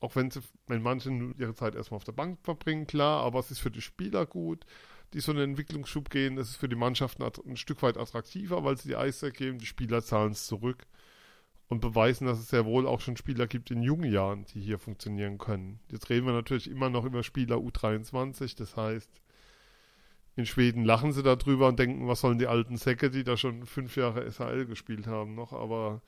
[0.00, 3.50] auch wenn sie, wenn manche ihre Zeit erstmal auf der Bank verbringen, klar, aber es
[3.50, 4.64] ist für die Spieler gut,
[5.12, 6.36] die so einen Entwicklungsschub gehen.
[6.38, 9.66] Es ist für die Mannschaften ein Stück weit attraktiver, weil sie die Eiszeit geben, die
[9.66, 10.86] Spieler zahlen es zurück
[11.68, 14.78] und beweisen, dass es sehr wohl auch schon Spieler gibt in jungen Jahren, die hier
[14.78, 15.80] funktionieren können.
[15.90, 19.10] Jetzt reden wir natürlich immer noch über Spieler U23, das heißt,
[20.36, 23.66] in Schweden lachen sie darüber und denken, was sollen die alten Säcke, die da schon
[23.66, 26.02] fünf Jahre SHL gespielt haben, noch, aber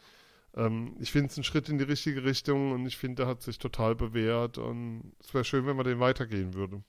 [0.55, 3.43] ähm, ich finde es ein Schritt in die richtige Richtung und ich finde, der hat
[3.43, 6.83] sich total bewährt und es wäre schön, wenn man den weitergehen würde.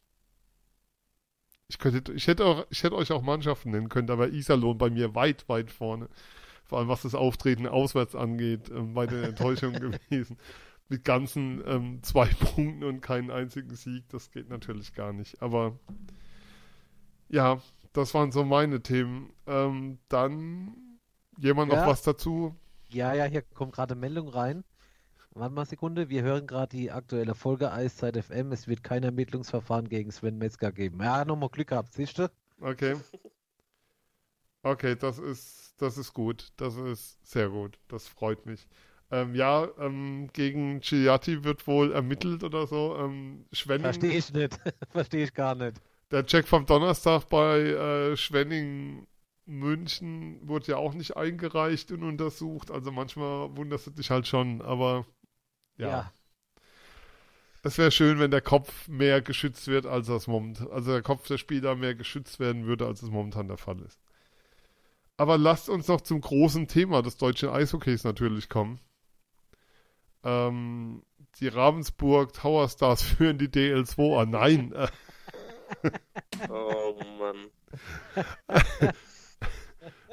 [1.70, 4.90] Ich, könnte, ich, hätte auch, ich hätte euch auch Mannschaften nennen können, aber Iserlohn bei
[4.90, 6.08] mir weit, weit vorne.
[6.64, 10.38] Vor allem was das Auftreten auswärts angeht, ähm, bei den Enttäuschungen gewesen.
[10.90, 15.42] Mit ganzen ähm, zwei Punkten und keinen einzigen Sieg, das geht natürlich gar nicht.
[15.42, 15.78] Aber
[17.30, 17.62] ja,
[17.94, 19.34] das waren so meine Themen.
[19.46, 21.00] Ähm, dann
[21.38, 21.80] jemand ja.
[21.80, 22.56] noch was dazu?
[22.90, 24.64] Ja, ja, hier kommt gerade Meldung rein.
[25.34, 28.52] Warte mal eine Sekunde, wir hören gerade die aktuelle Folge Eiszeit FM.
[28.52, 31.02] Es wird kein Ermittlungsverfahren gegen Sven Metzger geben.
[31.02, 32.32] Ja, nochmal Glück gehabt, siehst du?
[32.60, 32.96] Okay.
[34.64, 36.52] Okay, das ist, das ist gut.
[36.58, 37.78] Das ist sehr gut.
[37.88, 38.68] Das freut mich.
[39.12, 42.98] Ähm, ja, ähm, gegen Giatti wird wohl ermittelt oder so.
[42.98, 44.60] Ähm, Schwenning, Verstehe ich nicht.
[44.90, 45.80] Verstehe ich gar nicht.
[46.12, 49.08] Der Check vom Donnerstag bei äh, Schwenning
[49.46, 52.72] München wurde ja auch nicht eingereicht und untersucht.
[52.72, 55.06] Also manchmal wunderst du dich halt schon, aber
[55.78, 55.88] ja.
[55.88, 56.14] ja.
[57.64, 61.28] Es wäre schön, wenn der Kopf mehr geschützt wird, als das momentan, also der Kopf
[61.28, 64.00] der Spieler mehr geschützt werden würde, als es momentan der Fall ist.
[65.18, 68.80] Aber lasst uns noch zum großen Thema des deutschen Eishockeys natürlich kommen.
[70.24, 71.04] Ähm,
[71.40, 74.30] die Ravensburg Tower Stars führen die DL2 an.
[74.30, 74.74] Nein.
[76.50, 77.50] Oh Mann.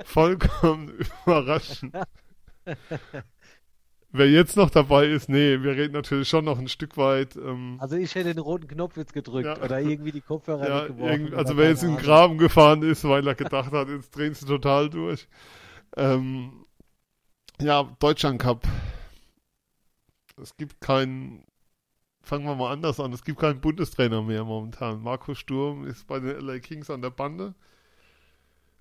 [0.05, 0.89] Vollkommen
[1.27, 1.95] überraschend.
[4.17, 7.35] Wer jetzt noch dabei ist, nee, wir reden natürlich schon noch ein Stück weit.
[7.35, 9.61] Ähm, also ich hätte den roten Knopf jetzt gedrückt ja.
[9.61, 11.35] oder irgendwie die Kopfhörer ja, weggeworfen.
[11.35, 14.47] Also wer jetzt in den Graben gefahren ist, weil er gedacht hat, jetzt drehen sie
[14.47, 15.27] total durch.
[15.97, 16.65] Ähm,
[17.61, 18.65] ja, Deutschland Cup.
[20.41, 21.45] Es gibt keinen,
[22.25, 25.03] fangen wir mal anders an, es gibt keinen Bundestrainer mehr momentan.
[25.03, 27.55] Markus Sturm ist bei den LA Kings an der Bande.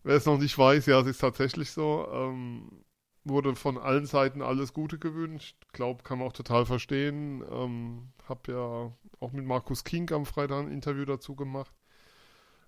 [0.03, 2.07] Wer es noch nicht weiß, ja, es ist tatsächlich so.
[2.11, 2.83] Ähm,
[3.23, 5.55] wurde von allen Seiten alles Gute gewünscht.
[5.71, 7.43] Glaube, kann man auch total verstehen.
[7.49, 11.73] Ähm, hab ja auch mit Markus King am Freitag ein Interview dazu gemacht.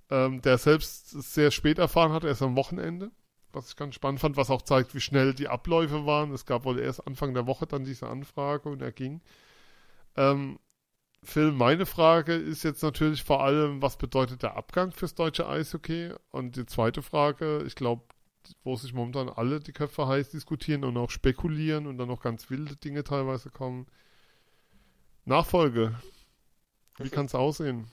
[0.10, 3.12] Ähm, der selbst sehr spät erfahren hat, erst am Wochenende.
[3.52, 6.32] Was ich ganz spannend fand, was auch zeigt, wie schnell die Abläufe waren.
[6.32, 9.22] Es gab wohl erst Anfang der Woche dann diese Anfrage und er ging.
[10.16, 10.60] Ähm,
[11.26, 16.14] Phil, meine Frage ist jetzt natürlich vor allem, was bedeutet der Abgang fürs deutsche Eishockey?
[16.32, 18.04] Und die zweite Frage, ich glaube,
[18.64, 22.50] wo sich momentan alle die Köpfe heiß diskutieren und auch spekulieren und dann noch ganz
[22.50, 23.88] wilde Dinge teilweise kommen.
[25.26, 26.00] Nachfolge.
[26.98, 27.90] Wie kann es aussehen?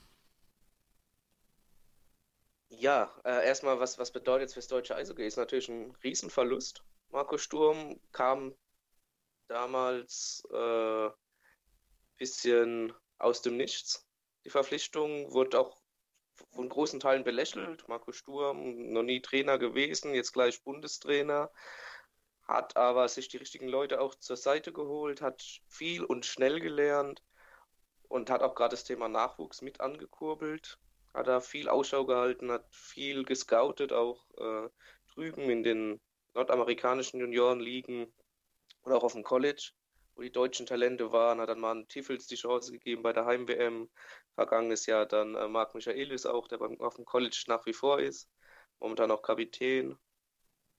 [2.69, 5.25] Ja, äh, erstmal, was, was bedeutet es fürs deutsche Eishockey?
[5.25, 6.83] Ist natürlich ein Riesenverlust.
[7.09, 8.53] Marco Sturm kam
[9.47, 11.11] damals ein äh,
[12.17, 12.93] bisschen
[13.23, 14.07] aus dem Nichts.
[14.45, 15.81] Die Verpflichtung wurde auch
[16.51, 17.87] von großen Teilen belächelt.
[17.87, 21.51] Marco Sturm, noch nie Trainer gewesen, jetzt gleich Bundestrainer,
[22.43, 27.23] hat aber sich die richtigen Leute auch zur Seite geholt, hat viel und schnell gelernt
[28.09, 30.77] und hat auch gerade das Thema Nachwuchs mit angekurbelt.
[31.13, 34.69] Hat da viel Ausschau gehalten, hat viel gescoutet, auch äh,
[35.13, 36.01] drüben in den
[36.33, 38.11] nordamerikanischen Juniorenligen
[38.81, 39.71] und auch auf dem College
[40.15, 43.89] wo die deutschen Talente waren, hat dann mal Tiffels die Chance gegeben bei der Heim-WM.
[44.35, 47.99] Vergangenes Jahr dann äh, Marc Michaelis auch, der beim, auf dem College nach wie vor
[47.99, 48.29] ist,
[48.79, 49.97] momentan auch Kapitän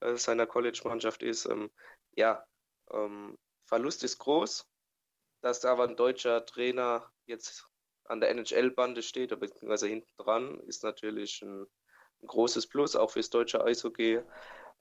[0.00, 1.46] äh, seiner College-Mannschaft ist.
[1.46, 1.70] Ähm,
[2.16, 2.44] ja,
[2.90, 4.66] ähm, Verlust ist groß,
[5.40, 7.68] dass aber ein deutscher Trainer jetzt
[8.04, 11.62] an der NHL-Bande steht, beziehungsweise hinten dran, ist natürlich ein,
[12.22, 14.20] ein, großes Plus, auch fürs deutsche Eishockey.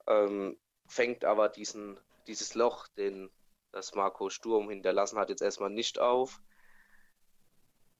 [0.06, 3.30] Ähm, fängt aber diesen, dieses Loch, den
[3.74, 6.40] das Marco Sturm hinterlassen hat, jetzt erstmal nicht auf.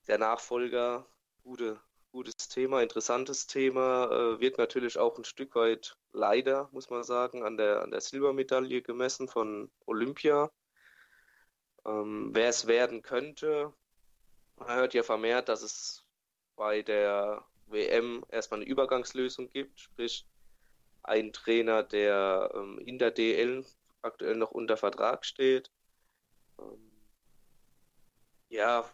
[0.06, 1.06] Der Nachfolger,
[1.42, 1.80] gute,
[2.12, 7.42] gutes Thema, interessantes Thema, äh, wird natürlich auch ein Stück weit leider, muss man sagen,
[7.42, 10.50] an der, an der Silbermedaille gemessen von Olympia.
[11.84, 13.72] Ähm, wer es werden könnte,
[14.56, 16.06] man hört ja vermehrt, dass es
[16.54, 20.26] bei der WM erstmal eine Übergangslösung gibt, sprich
[21.02, 23.64] ein Trainer, der ähm, in der DL
[24.04, 25.70] aktuell noch unter Vertrag steht.
[26.58, 26.92] Ähm,
[28.48, 28.84] ja,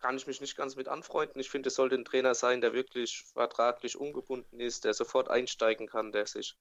[0.00, 1.40] kann ich mich nicht ganz mit anfreunden.
[1.40, 5.86] Ich finde, es sollte ein Trainer sein, der wirklich vertraglich ungebunden ist, der sofort einsteigen
[5.86, 6.58] kann, der sich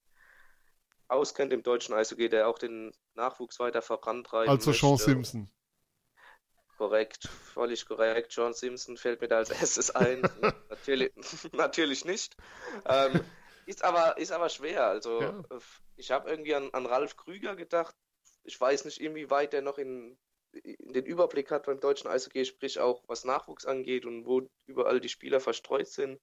[1.09, 4.85] auskennt im deutschen Eishockey, der auch den Nachwuchs weiter vorantreiben Also möchte.
[4.85, 5.49] Sean Simpson.
[6.77, 8.33] Korrekt, völlig korrekt.
[8.33, 10.21] John Simpson fällt mir da als erstes ein.
[10.69, 11.11] natürlich,
[11.51, 12.35] natürlich nicht.
[12.85, 13.23] Ähm,
[13.65, 14.85] ist, aber, ist aber schwer.
[14.87, 15.39] Also Ja.
[15.49, 15.59] äh,
[15.95, 17.95] ich habe irgendwie an, an Ralf Krüger gedacht.
[18.43, 20.17] Ich weiß nicht, inwieweit der noch in,
[20.51, 24.99] in den Überblick hat beim deutschen Eishockey, sprich auch was Nachwuchs angeht und wo überall
[24.99, 26.19] die Spieler verstreut sind.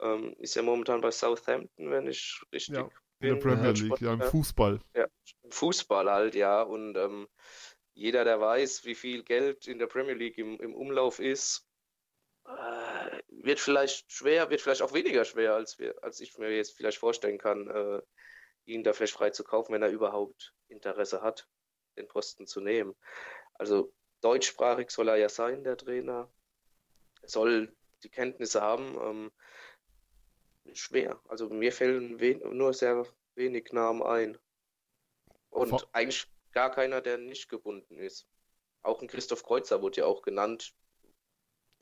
[0.00, 2.92] Ähm, ist ja momentan bei Southampton, wenn ich richtig Ja, bin.
[3.20, 4.22] In der Premier League, ja, im.
[4.22, 4.80] Fußball.
[4.94, 5.06] Ja,
[5.42, 6.62] im Fußball halt, ja.
[6.62, 7.28] Und ähm,
[7.94, 11.64] jeder, der weiß, wie viel Geld in der Premier League im, im Umlauf ist,
[12.46, 16.76] äh, wird vielleicht schwer, wird vielleicht auch weniger schwer, als wir, als ich mir jetzt
[16.76, 18.02] vielleicht vorstellen kann, äh,
[18.66, 21.48] ihn da vielleicht frei zu kaufen, wenn er überhaupt Interesse hat,
[21.96, 22.96] den Posten zu nehmen.
[23.54, 26.30] Also deutschsprachig soll er ja sein, der Trainer.
[27.22, 28.96] Er soll die Kenntnisse haben.
[29.00, 29.32] Ähm,
[30.74, 31.20] schwer.
[31.28, 32.16] Also mir fällen
[32.56, 34.38] nur sehr wenig Namen ein.
[35.50, 38.26] Und Vor- eigentlich gar keiner, der nicht gebunden ist.
[38.82, 40.74] Auch ein Christoph Kreuzer wurde ja auch genannt.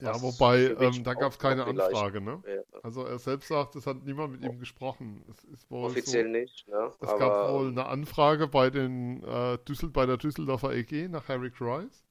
[0.05, 2.43] Ja, wobei, ähm, da gab es keine Anfrage, ne?
[2.83, 5.25] Also er selbst sagt, es hat niemand mit ihm gesprochen.
[5.71, 6.93] Offiziell so, nicht, ne?
[7.01, 11.29] es Aber gab wohl eine Anfrage bei den äh, Düssel, bei der Düsseldorfer EG nach
[11.29, 12.05] Harry Rice.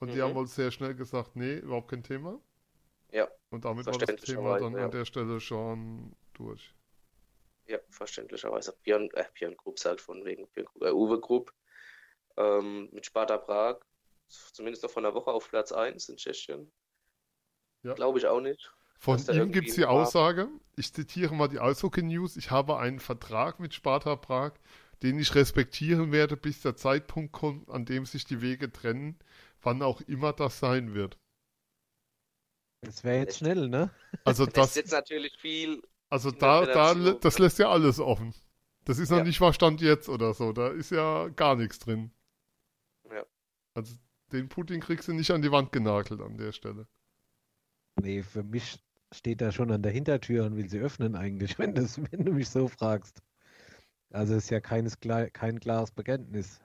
[0.00, 0.22] Und die Mhm.
[0.22, 2.40] haben wohl sehr schnell gesagt, nee, überhaupt kein Thema.
[3.12, 4.84] Ja, Und damit war das Thema dann ja.
[4.86, 6.74] an der Stelle schon durch.
[7.66, 8.76] ja, verständlicherweise.
[8.82, 11.52] Björn, äh, Björn Grupp sagt von wegen Björn äh, Uwe Grupp
[12.36, 13.80] ähm, mit Sparta Prag,
[14.28, 16.72] zumindest noch von der Woche auf Platz 1 in Tschechien.
[17.82, 17.94] Ja.
[17.94, 18.72] Glaube ich auch nicht.
[18.98, 23.00] Von ihm gibt es die Aussage, ich zitiere mal die Eishockey News, ich habe einen
[23.00, 24.52] Vertrag mit Sparta Prag,
[25.02, 29.18] den ich respektieren werde, bis der Zeitpunkt kommt, an dem sich die Wege trennen,
[29.62, 31.18] wann auch immer das sein wird.
[32.82, 33.90] Das wäre jetzt schnell, ne?
[34.24, 35.82] Also Das ist das, jetzt natürlich viel.
[36.10, 38.34] also da, da, das lässt ja alles offen.
[38.84, 39.24] Das ist noch Ja.
[39.24, 42.12] nicht mal Stand jetzt oder so, da ist ja gar nichts drin.
[43.10, 43.24] Ja.
[43.74, 43.94] Also
[44.32, 46.86] den Putin kriegst du nicht an die Wand genagelt an der Stelle.
[47.96, 48.82] Nee, für mich
[49.12, 52.32] steht er schon an der Hintertür und will sie öffnen eigentlich, wenn, das, wenn du
[52.32, 53.22] mich so fragst.
[54.12, 56.60] Also ist ja keines, kein klares Bekenntnis.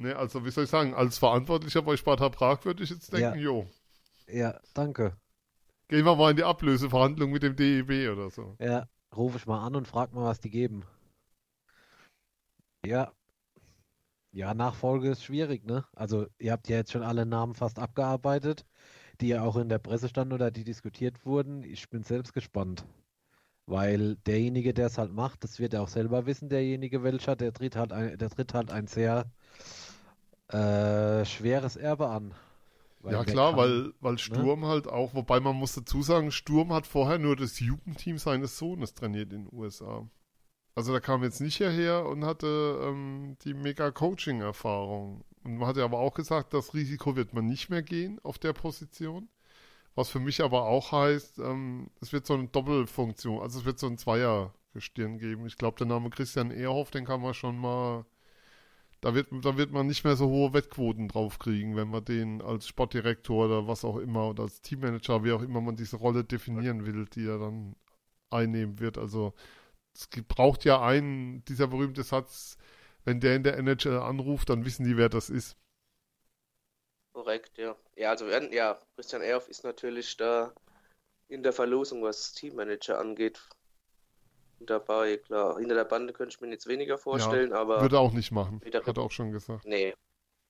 [0.00, 3.38] Ne, also wie soll ich sagen, als Verantwortlicher bei Sparta Prag würde ich jetzt denken,
[3.38, 3.42] Ja.
[3.42, 3.66] jo,
[4.28, 5.16] Ja, danke.
[5.88, 8.56] gehen wir mal in die Ablöseverhandlung mit dem DEB oder so.
[8.60, 10.84] Ja, rufe ich mal an und frag mal, was die geben.
[12.84, 13.12] Ja.
[14.30, 15.84] Ja, Nachfolge ist schwierig, ne?
[15.94, 18.66] Also, ihr habt ja jetzt schon alle Namen fast abgearbeitet,
[19.20, 21.62] die ja auch in der Presse standen oder die diskutiert wurden.
[21.64, 22.84] Ich bin selbst gespannt.
[23.66, 27.52] Weil derjenige, der es halt macht, das wird er auch selber wissen, derjenige welcher, der
[27.52, 29.26] tritt halt ein, der tritt halt ein sehr
[30.48, 32.34] äh, schweres Erbe an.
[33.04, 36.86] Ja klar, kann- weil, weil Sturm halt auch, wobei man muss dazu sagen, Sturm hat
[36.86, 40.08] vorher nur das Jugendteam seines Sohnes trainiert in den USA.
[40.74, 45.24] Also da kam jetzt nicht hierher und hatte ähm, die mega Coaching-Erfahrung.
[45.48, 48.52] Und man hatte aber auch gesagt, das Risiko wird man nicht mehr gehen auf der
[48.52, 49.28] Position.
[49.94, 53.78] Was für mich aber auch heißt, ähm, es wird so eine Doppelfunktion, also es wird
[53.78, 55.46] so ein Zweiergestirn geben.
[55.46, 58.04] Ich glaube, der Name Christian Ehrhoff, den kann man schon mal,
[59.00, 62.42] da wird, da wird man nicht mehr so hohe Wettquoten drauf kriegen, wenn man den
[62.42, 66.24] als Sportdirektor oder was auch immer oder als Teammanager, wie auch immer man diese Rolle
[66.24, 67.74] definieren will, die er dann
[68.30, 68.98] einnehmen wird.
[68.98, 69.34] Also
[69.94, 72.58] es braucht ja einen, dieser berühmte Satz,
[73.08, 75.56] wenn der in der NHL anruft, dann wissen die, wer das ist.
[77.12, 77.74] Korrekt, ja.
[77.96, 80.52] Ja, also werden, ja, Christian Ehrhoff ist natürlich da
[81.28, 83.40] in der Verlosung, was Teammanager angeht,
[84.60, 85.16] dabei.
[85.16, 88.30] Klar, hinter der Bande könnte ich mir jetzt weniger vorstellen, aber Würde er auch nicht
[88.30, 89.64] machen, hat er auch schon gesagt.
[89.64, 89.94] nee,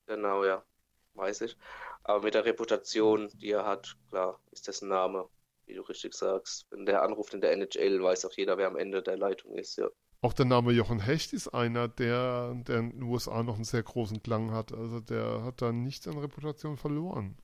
[0.05, 0.63] genau, ja,
[1.13, 1.57] weiß ich.
[2.03, 5.29] Aber mit der Reputation, die er hat, klar, ist das ein Name,
[5.65, 6.67] wie du richtig sagst.
[6.71, 9.77] Wenn der anruft in der NHL, weiß auch jeder, wer am Ende der Leitung ist,
[9.77, 9.87] ja.
[10.21, 13.83] Auch der Name Jochen Hecht ist einer, der, der in den USA noch einen sehr
[13.83, 14.73] großen Klang hat.
[14.73, 17.37] Also der hat da nichts an Reputation verloren.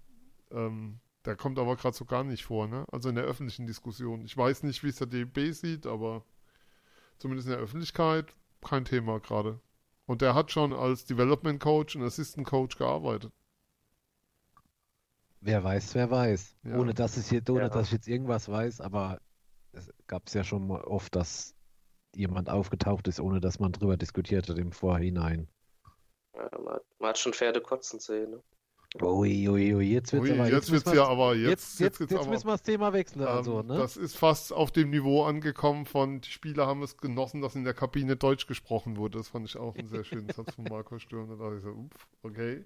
[0.51, 2.85] Ähm, der kommt aber gerade so gar nicht vor, ne?
[2.91, 4.25] Also in der öffentlichen Diskussion.
[4.25, 6.23] Ich weiß nicht, wie es der DB sieht, aber
[7.17, 9.59] zumindest in der Öffentlichkeit kein Thema gerade.
[10.05, 13.31] Und der hat schon als Development Coach und Assistant Coach gearbeitet.
[15.39, 16.57] Wer weiß, wer weiß.
[16.63, 16.77] Ja.
[16.77, 17.69] Ohne dass ich jetzt, ohne Ja.
[17.69, 19.19] dass ich jetzt irgendwas weiß, aber
[19.71, 21.54] es gab es ja schon mal oft, dass
[22.15, 25.47] jemand aufgetaucht ist, ohne dass man drüber diskutiert hat im Vorhinein.
[26.35, 28.43] ja man, man hat schon Pferde kotzen sehen, ne?
[29.01, 30.47] Ui, ui, ui, jetzt wird's Ui, aber.
[30.47, 32.93] jetzt müssen wird's ja aber Jetzt, jetzt, jetzt, geht's jetzt aber, müssen wir das Thema
[32.93, 33.21] wechseln.
[33.23, 33.75] ähm, Also, ne?
[33.77, 37.65] Das ist fast auf dem Niveau angekommen von, die Spieler haben es genossen, dass in
[37.65, 39.17] der Kabine Deutsch gesprochen wurde.
[39.17, 41.27] Das fand ich auch einen sehr schönen Satz von Marco Sturm.
[41.29, 42.65] Da dachte ich so, uff, okay.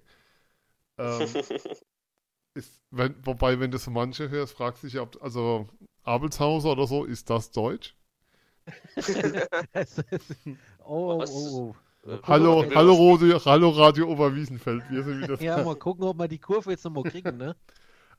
[0.98, 1.28] Ähm,
[2.54, 5.68] ist, wenn, wobei, wenn du so manche hörst, fragst du dich, ob, also
[6.04, 7.96] Abelshauser oder so, ist das Deutsch?
[10.84, 11.30] Oh, Was?
[11.30, 11.74] oh,
[12.06, 12.20] oh.
[12.22, 16.28] Hallo, mal, hallo, Radio, hallo Radio Oberwiesenfeld, wir sind wieder Ja, mal gucken, ob wir
[16.28, 17.54] die Kurve jetzt nochmal kriegen, ne?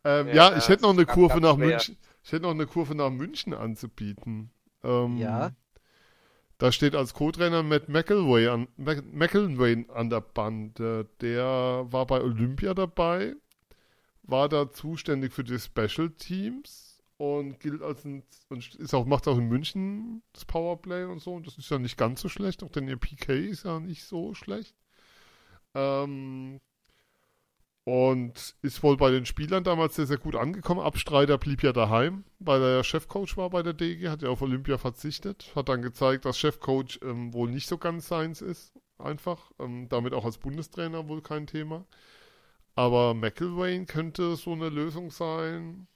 [0.03, 1.67] Ähm, Ja, ja, ich hätte noch eine Kurve nach schwer.
[1.67, 1.97] München.
[2.23, 4.51] Ich hätte noch eine Kurve nach München anzubieten.
[4.83, 5.51] Ähm, Ja.
[6.59, 11.07] Da steht als Co-Trainer Matt McElway an, Mac- McElwain an der Bande.
[11.19, 11.43] Der
[11.89, 13.33] war bei Olympia dabei,
[14.21, 16.90] war da zuständig für die Special Teams
[17.21, 21.35] und gilt als ein, und ist auch, macht auch in München das Powerplay und so.
[21.35, 24.05] Und das ist ja nicht ganz so schlecht, auch denn ihr PK ist ja nicht
[24.05, 24.75] so schlecht.
[25.75, 26.59] Ähm,
[27.83, 30.81] und ist wohl bei den Spielern damals sehr, sehr gut angekommen.
[30.81, 34.41] Abstreiter blieb ja daheim, weil er ja Chefcoach war bei der DG, hat ja auf
[34.41, 35.51] Olympia verzichtet.
[35.55, 38.73] Hat dann gezeigt, dass Chefcoach ähm, wohl nicht so ganz seins ist.
[38.97, 39.51] Einfach.
[39.59, 41.85] Ähm, damit auch als Bundestrainer wohl kein Thema.
[42.73, 45.87] Aber McElwain könnte so eine Lösung sein.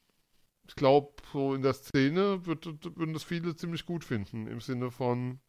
[0.68, 2.66] Ich glaube, so in der Szene wird,
[2.98, 4.48] würden das viele ziemlich gut finden.
[4.48, 5.40] Im Sinne von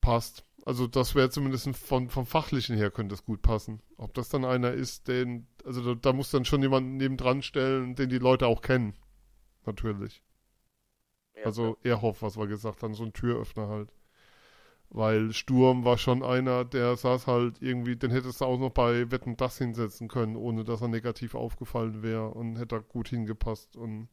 [0.00, 0.44] passt.
[0.64, 3.80] Also das wäre zumindest von, vom Fachlichen her könnte es gut passen.
[3.96, 7.94] Ob das dann einer ist, den, also da, da muss dann schon jemand nebendran stellen,
[7.94, 8.94] den die Leute auch kennen.
[9.64, 10.22] Natürlich.
[11.36, 13.92] Ja, Also Erhoff, was wir gesagt haben, so ein Türöffner halt.
[14.90, 19.10] Weil Sturm war schon einer, der saß halt irgendwie, den hättest du auch noch bei
[19.10, 24.08] Wetten das hinsetzen können, ohne dass er negativ aufgefallen wäre und hätte gut hingepasst und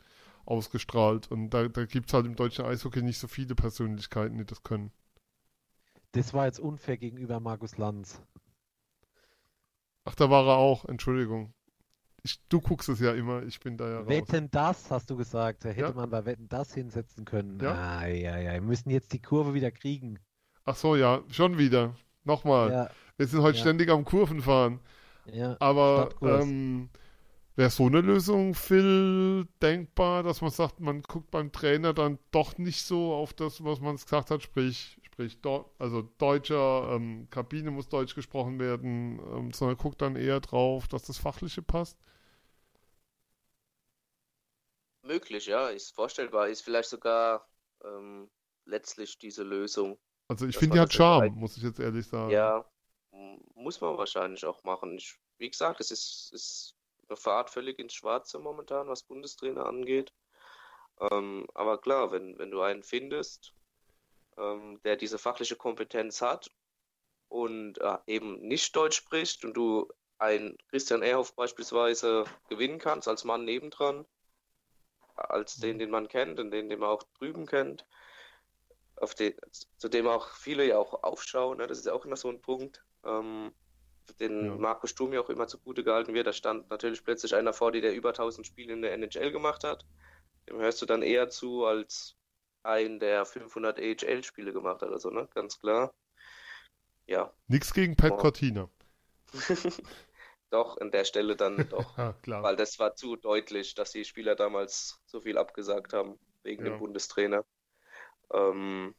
[0.45, 1.31] ausgestrahlt.
[1.31, 4.63] Und da, da gibt es halt im deutschen Eishockey nicht so viele Persönlichkeiten, die das
[4.63, 4.91] können.
[6.11, 8.21] Das war jetzt unfair gegenüber Markus Lanz.
[10.05, 11.53] Ach, da war er auch, Entschuldigung.
[12.23, 14.07] Ich, du guckst es ja immer, ich bin da ja raus.
[14.07, 15.65] Wetten das, hast du gesagt.
[15.65, 15.91] Da hätte Ja.
[15.91, 17.59] man bei Wetten das hinsetzen können.
[17.59, 17.99] Ja.
[17.99, 18.53] Ah, ja, ja.
[18.53, 20.19] Wir müssen jetzt die Kurve wieder kriegen.
[20.65, 21.95] Ach so, ja, schon wieder.
[22.23, 22.71] Nochmal.
[22.71, 23.61] Ja, Wir sind heute Ja.
[23.63, 24.79] ständig am Kurven fahren.
[25.25, 25.55] ja.
[25.59, 26.89] Aber ähm,
[27.55, 32.57] wäre so eine Lösung, Phil, denkbar, dass man sagt, man guckt beim Trainer dann doch
[32.57, 35.37] nicht so auf das, was man gesagt hat, sprich, sprich,
[35.79, 41.03] also deutscher, ähm, Kabine muss deutsch gesprochen werden, ähm, sondern guckt dann eher drauf, dass
[41.03, 41.97] das Fachliche passt.
[45.03, 47.47] Möglich, ja, ist vorstellbar, ist vielleicht sogar
[47.83, 48.29] ähm,
[48.65, 49.99] letztlich diese Lösung.
[50.27, 51.39] Also ich finde, die hat Charme, Entscheidende.
[51.39, 52.31] muss ich jetzt ehrlich sagen.
[52.31, 52.65] Ja,
[53.55, 54.97] muss man wahrscheinlich auch machen.
[54.97, 56.75] Ich, wie gesagt, es ist, ist
[57.07, 60.13] eine Fahrt völlig ins Schwarze momentan, was Bundestrainer angeht.
[60.99, 63.53] Ähm, aber klar, wenn, wenn du einen findest,
[64.37, 66.49] ähm, der diese fachliche Kompetenz hat
[67.29, 73.23] und äh, eben nicht Deutsch spricht und du einen Christian Ehrhoff beispielsweise gewinnen kannst als
[73.23, 74.05] Mann nebendran,
[75.15, 77.85] als den, den man kennt und den, den man auch drüben kennt,
[78.97, 79.33] auf den,
[79.77, 81.67] zu dem auch viele ja auch aufschauen, ne?
[81.67, 83.53] Das ist ja auch immer so ein Punkt, ähm,
[84.19, 84.55] den Ja.
[84.57, 86.27] Marco Sturm ja auch immer zugute gehalten wird.
[86.27, 89.63] Da stand natürlich plötzlich einer vor dir, der über 1000 Spiele in der NHL gemacht
[89.63, 89.85] hat.
[90.49, 92.15] Dem hörst du dann eher zu als
[92.63, 95.27] ein, der 500 AHL-Spiele gemacht hat, also, ne?
[95.33, 95.93] Ganz klar.
[97.07, 98.17] Ja, Nichts gegen Pat Oh.
[98.17, 98.69] Cortina.
[100.49, 101.97] doch, an der Stelle dann doch.
[101.97, 102.43] Ja, klar.
[102.43, 106.71] Weil das war zu deutlich, dass die Spieler damals so viel abgesagt haben wegen Ja.
[106.71, 107.43] dem Bundestrainer.
[108.33, 108.95] Ähm,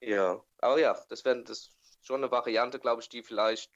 [0.00, 3.70] ja, aber ja, das wäre das schon eine Variante, glaube ich, die vielleicht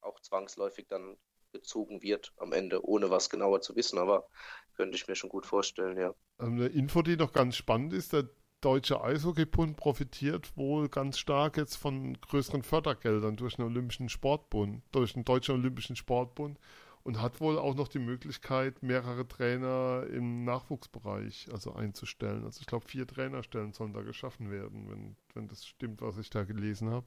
[0.00, 1.18] auch zwangsläufig dann
[1.52, 4.28] gezogen wird am Ende, ohne was genauer zu wissen, aber
[4.76, 6.14] könnte ich mir schon gut vorstellen, ja.
[6.40, 8.28] Ähm, Eine Info, die noch ganz spannend ist, der
[8.62, 15.12] Deutsche Eishockeybund profitiert wohl ganz stark jetzt von größeren Fördergeldern durch den Olympischen Sportbund, durch
[15.12, 16.58] den Deutschen Olympischen Sportbund
[17.06, 22.42] und hat wohl auch noch die Möglichkeit, mehrere Trainer im Nachwuchsbereich also einzustellen.
[22.44, 26.30] Also ich glaube, vier Trainerstellen sollen da geschaffen werden, wenn, wenn das stimmt, was ich
[26.30, 27.06] da gelesen habe.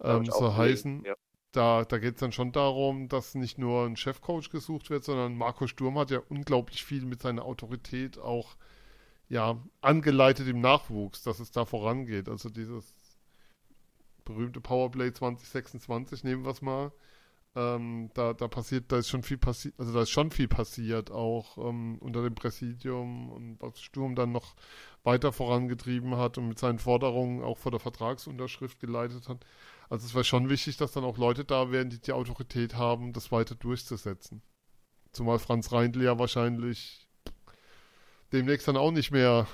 [0.00, 1.14] Hab Ähm, so heißen, ja.
[1.52, 5.34] da, da geht es dann schon darum, dass nicht nur ein Chefcoach gesucht wird, sondern
[5.34, 8.54] Marco Sturm hat ja unglaublich viel mit seiner Autorität auch
[9.30, 12.28] ja, angeleitet im Nachwuchs, dass es da vorangeht.
[12.28, 12.94] Also dieses
[14.26, 16.92] berühmte Powerplay 2026, nehmen wir es mal.
[17.54, 21.10] Ähm, da, da passiert, da ist schon viel passiert, also da ist schon viel passiert,
[21.10, 24.54] auch ähm, unter dem Präsidium und was Sturm dann noch
[25.02, 29.44] weiter vorangetrieben hat und mit seinen Forderungen auch vor der Vertragsunterschrift geleitet hat.
[29.90, 33.12] Also es war schon wichtig, dass dann auch Leute da wären, die die Autorität haben,
[33.12, 34.40] das weiter durchzusetzen.
[35.12, 37.06] Zumal Franz Reindl ja wahrscheinlich
[38.32, 39.46] demnächst dann auch nicht mehr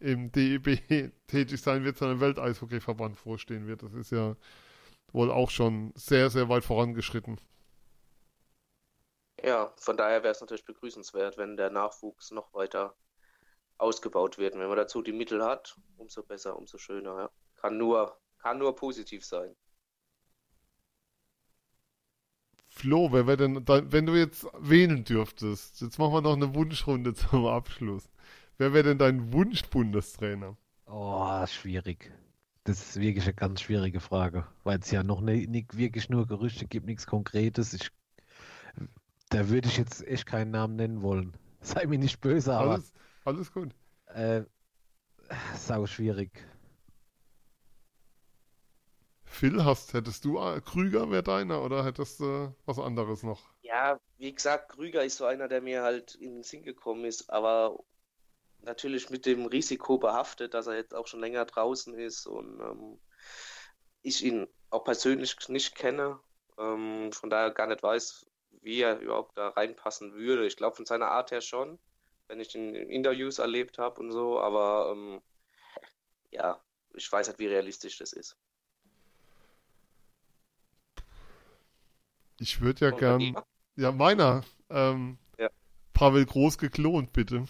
[0.00, 0.80] im DEB
[1.26, 3.82] tätig sein wird, sondern im Welteishockeyverband vorstehen wird.
[3.82, 4.34] Das ist ja
[5.14, 7.40] wohl auch schon sehr, sehr weit vorangeschritten.
[9.42, 12.96] Ja, von daher wäre es natürlich begrüßenswert, wenn der Nachwuchs noch weiter
[13.78, 14.54] ausgebaut wird.
[14.54, 17.16] wenn man dazu die Mittel hat, umso besser, umso schöner.
[17.16, 17.30] Ja.
[17.56, 19.54] Kann, nur, kann nur positiv sein.
[22.68, 27.14] Flo, wer wäre denn, wenn du jetzt wählen dürftest, jetzt machen wir noch eine Wunschrunde
[27.14, 28.10] zum Abschluss.
[28.58, 30.56] Wer wäre denn dein Wunsch-Bundestrainer?
[30.86, 32.12] Oh, schwierig.
[32.64, 36.26] Das ist wirklich eine ganz schwierige Frage, weil es ja noch nicht, nicht wirklich nur
[36.26, 37.74] Gerüchte gibt, nichts Konkretes.
[37.74, 37.90] Ich,
[39.28, 41.36] da würde ich jetzt echt keinen Namen nennen wollen.
[41.60, 42.72] Sei mir nicht böse, aber.
[42.72, 42.92] Alles,
[43.24, 43.74] alles gut.
[44.06, 44.44] Äh,
[45.56, 46.46] sau schwierig.
[49.24, 53.42] Phil, hast, hättest du äh, Krüger wäre deiner oder hättest du äh, was anderes noch?
[53.62, 57.28] Ja, wie gesagt, Krüger ist so einer, der mir halt in den Sinn gekommen ist,
[57.30, 57.78] aber
[58.64, 63.00] natürlich mit dem Risiko behaftet, dass er jetzt auch schon länger draußen ist und ähm,
[64.02, 66.18] ich ihn auch persönlich nicht kenne,
[66.58, 68.26] ähm, von daher gar nicht weiß,
[68.62, 70.46] wie er überhaupt da reinpassen würde.
[70.46, 71.78] Ich glaube von seiner Art her schon,
[72.28, 75.20] wenn ich ihn in Interviews erlebt habe und so, aber ähm,
[76.30, 76.60] ja,
[76.94, 78.36] ich weiß halt, wie realistisch das ist.
[82.38, 83.44] Ich würde ja und gern.
[83.76, 84.44] Ja, meiner.
[84.70, 85.48] Ähm, ja.
[85.92, 87.46] Pavel Groß geklont, bitte.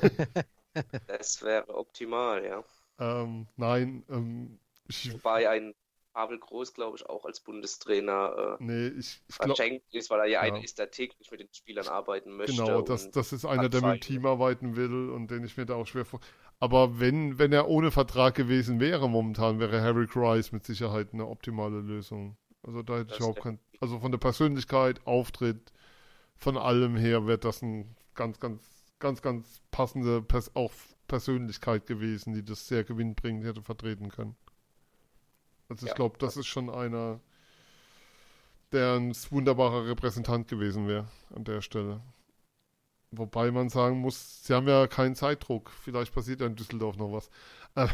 [1.06, 2.64] das wäre optimal, ja.
[2.98, 5.12] Ähm, nein, ähm, ich...
[5.12, 5.74] Wobei ein
[6.12, 10.00] Pavel Groß, glaube ich, auch als Bundestrainer äh, nee, ich, ich verschenkt glaub...
[10.00, 12.56] ist, weil er ja, ja, einer ist, der täglich mit den Spielern arbeiten möchte.
[12.56, 15.66] Genau, das, das ist einer, der mit dem Team arbeiten will und den ich mir
[15.66, 16.20] da auch schwer vor.
[16.58, 21.26] Aber wenn, wenn er ohne Vertrag gewesen wäre momentan, wäre Harry Grice mit Sicherheit eine
[21.26, 22.36] optimale Lösung.
[22.62, 23.58] Also da hätte das ich überhaupt kein.
[23.80, 25.72] Also von der Persönlichkeit, Auftritt,
[26.36, 30.72] von allem her wäre das ein ganz, ganz ganz, ganz passende Pers auch
[31.08, 34.36] Persönlichkeit gewesen, die das sehr gewinnbringend hätte vertreten können.
[35.68, 35.96] Also ich ja.
[35.96, 37.20] glaube, das ist schon einer,
[38.72, 42.00] der ein wunderbarer Repräsentant gewesen wäre an der Stelle.
[43.12, 45.70] Wobei man sagen muss, sie haben ja keinen Zeitdruck.
[45.70, 47.30] Vielleicht passiert ja in Düsseldorf noch was.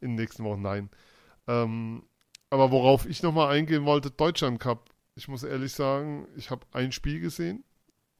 [0.00, 0.90] In den nächsten Wochen, nein.
[1.48, 2.04] Ähm,
[2.50, 4.90] aber worauf ich nochmal eingehen wollte, Deutschland Cup.
[5.16, 7.64] Ich muss ehrlich sagen, ich habe ein Spiel gesehen,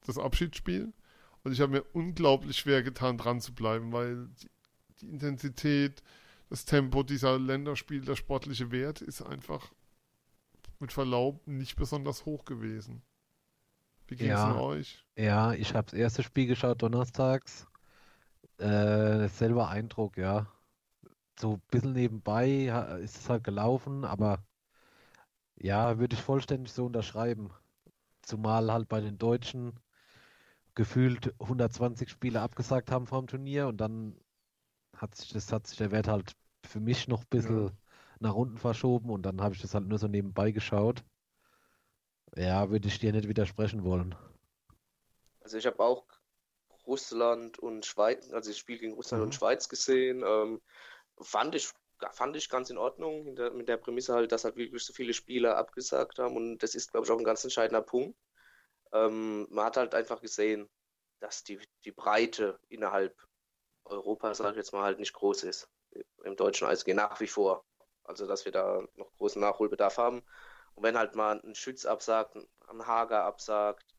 [0.05, 0.93] das Abschiedsspiel.
[1.49, 4.51] Und ich habe mir unglaublich schwer getan, dran zu bleiben, weil die,
[5.01, 6.03] die Intensität,
[6.51, 9.72] das Tempo dieser Länderspiele, der sportliche Wert ist einfach
[10.78, 13.01] mit Verlaub nicht besonders hoch gewesen.
[14.09, 15.03] Wie ging es ja, euch?
[15.16, 17.66] Ja, ich habe das erste Spiel geschaut donnerstags.
[18.59, 20.53] Äh, selber Eindruck, ja.
[21.40, 22.66] So ein bisschen nebenbei
[23.01, 24.44] ist es halt gelaufen, aber
[25.57, 27.49] ja, würde ich vollständig so unterschreiben.
[28.20, 29.80] Zumal halt bei den Deutschen
[30.78, 34.16] gefühlt 120 Spiele abgesagt haben vom Turnier und dann
[34.96, 37.72] hat sich, das hat sich der Wert halt für mich noch ein bisschen ja.
[38.20, 41.02] nach unten verschoben und dann habe ich das halt nur so nebenbei geschaut.
[42.36, 44.14] Ja, würde ich dir nicht widersprechen wollen.
[45.40, 46.06] Also ich habe auch
[46.86, 49.26] Russland und Schweiz, also das Spiel gegen Russland mhm.
[49.26, 50.22] und Schweiz gesehen.
[50.24, 50.60] Ähm,
[51.20, 51.72] fand ich
[52.12, 55.56] fand ich ganz in Ordnung, mit der Prämisse halt, dass halt wirklich so viele Spieler
[55.56, 58.16] abgesagt haben und das ist, glaube ich, auch ein ganz entscheidender Punkt.
[58.93, 60.68] Ähm, man hat halt einfach gesehen,
[61.20, 63.16] dass die, die Breite innerhalb
[63.84, 65.68] Europas, sage ich jetzt mal, halt nicht groß ist.
[66.24, 67.64] Im deutschen Eishockey nach wie vor.
[68.05, 70.22] Also, dass wir da noch großen Nachholbedarf haben.
[70.74, 72.36] Und wenn halt mal ein Schütz absagt,
[72.68, 73.95] ein Hager absagt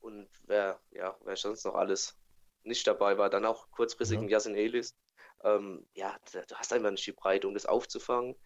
[0.00, 2.16] und wer, ja, wer sonst noch alles
[2.62, 4.22] nicht dabei war, dann auch kurzfristig ja.
[4.22, 4.94] ein Jasin Elis,
[5.42, 8.36] ähm, ja, du hast einfach nicht die Breite, um das aufzufangen.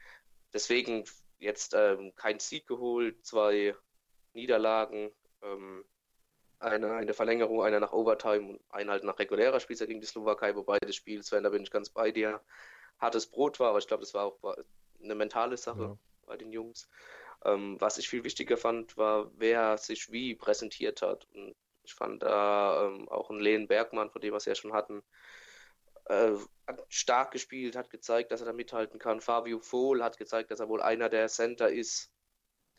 [0.52, 1.04] Deswegen
[1.38, 3.74] jetzt ähm, kein Sieg geholt, zwei
[4.32, 5.10] Niederlagen,
[5.44, 5.84] ähm,
[6.58, 10.54] eine, eine Verlängerung, einer nach Overtime und ein halt nach regulärer Spielzeit gegen die Slowakei,
[10.56, 12.40] wobei das Spiel, Sven, da bin ich ganz bei dir,
[12.98, 14.56] hartes Brot war, aber ich glaube, das war auch
[15.02, 15.98] eine mentale Sache ja.
[16.26, 16.88] bei den Jungs.
[17.44, 21.26] Ähm, was ich viel wichtiger fand, war, wer sich wie präsentiert hat.
[21.34, 24.72] Und ich fand da ähm, auch einen Lehen Bergmann, von dem wir es ja schon
[24.72, 25.02] hatten,
[26.06, 26.32] äh,
[26.66, 29.20] hat stark gespielt, hat gezeigt, dass er da mithalten kann.
[29.20, 32.10] Fabio Vohl hat gezeigt, dass er wohl einer der Center ist,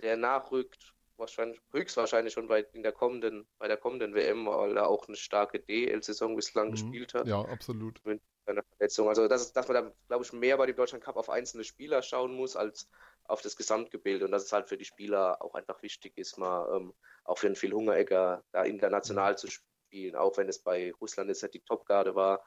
[0.01, 4.87] der nachrückt, wahrscheinlich, höchstwahrscheinlich schon bei, in der kommenden, bei der kommenden WM, weil er
[4.87, 6.71] auch eine starke DL-Saison bislang mhm.
[6.71, 7.27] gespielt hat.
[7.27, 8.03] Ja, absolut.
[8.05, 9.09] Mit einer Verletzung.
[9.09, 11.63] Also, das ist, dass man da, glaube ich, mehr bei dem Deutschland Cup auf einzelne
[11.63, 12.89] Spieler schauen muss, als
[13.23, 14.25] auf das Gesamtgebilde.
[14.25, 16.93] Und dass es halt für die Spieler auch einfach wichtig ist, mal ähm,
[17.23, 19.37] auch für einen Phil Hungeregger da international mhm.
[19.37, 22.43] zu spielen, auch wenn es bei Russland jetzt nicht die Topgarde war,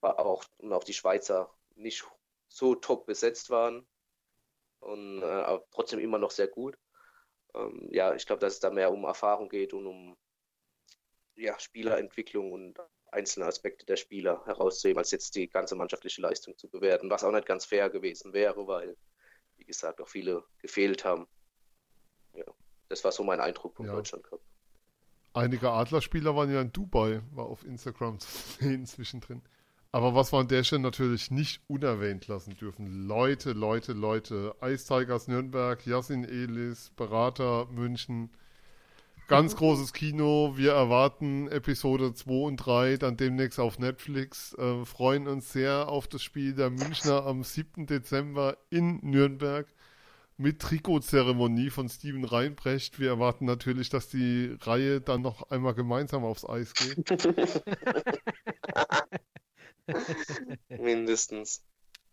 [0.00, 2.04] war auch und auch die Schweizer nicht
[2.48, 3.86] so top besetzt waren
[4.80, 6.76] und äh, aber trotzdem immer noch sehr gut
[7.56, 10.16] ähm, ja, ich glaube, dass es da mehr um Erfahrung geht und um
[11.34, 12.78] ja, Spielerentwicklung und
[13.10, 17.32] einzelne Aspekte der Spieler herauszuheben, als jetzt die ganze mannschaftliche Leistung zu bewerten, was auch
[17.32, 18.96] nicht ganz fair gewesen wäre, weil,
[19.56, 21.26] wie gesagt, auch viele gefehlt haben.
[22.34, 22.44] Ja,
[22.88, 23.92] das war so mein Eindruck vom Ja.
[23.92, 24.40] Deutschland Cup.
[25.32, 29.42] Einige Adlerspieler waren ja in Dubai, war auf Instagram zu sehen zwischendrin.
[29.96, 33.06] Aber was wir an der Stelle natürlich nicht unerwähnt lassen dürfen.
[33.08, 34.54] Leute, Leute, Leute.
[34.62, 38.28] Ice Tigers Nürnberg, Yassin Elis, Berater München.
[39.26, 40.52] Ganz großes Kino.
[40.54, 44.52] Wir erwarten Episode 2 und 3 dann demnächst auf Netflix.
[44.58, 47.86] Äh, freuen uns sehr auf das Spiel der Münchner am 7.
[47.86, 49.66] Dezember in Nürnberg
[50.36, 53.00] mit Trikotzeremonie von Steven Reinbrecht.
[53.00, 57.08] Wir erwarten natürlich, dass die Reihe dann noch einmal gemeinsam aufs Eis geht.
[60.68, 61.62] Mindestens.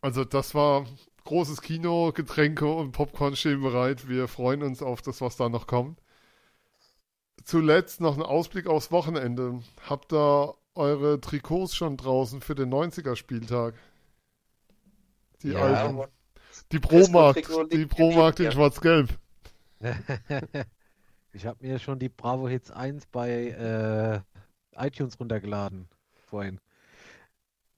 [0.02, 0.86] Also das war
[1.24, 4.08] großes Kino, Getränke und Popcorn stehen bereit.
[4.08, 6.02] Wir freuen uns auf das, was da noch kommt.
[7.46, 9.62] Zuletzt noch ein Ausblick aufs Wochenende.
[9.88, 13.76] Habt ihr eure Trikots schon draußen für den 90er-Spieltag?
[15.42, 15.60] Die Ja.
[15.60, 16.12] alten.
[16.72, 18.52] Die Pro-Markt, die Pro-Markt in ja.
[18.52, 19.10] schwarz-gelb.
[21.36, 24.24] Ich habe mir schon die Bravo Hits 1 bei
[24.78, 25.90] äh, iTunes runtergeladen
[26.28, 26.60] vorhin.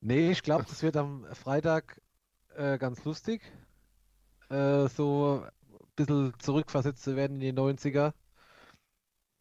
[0.05, 1.99] Nee, ich glaube, das wird am Freitag
[2.55, 3.41] äh, ganz lustig.
[4.49, 8.13] Äh, so ein bisschen zurückversetzt zu werden in die 90er.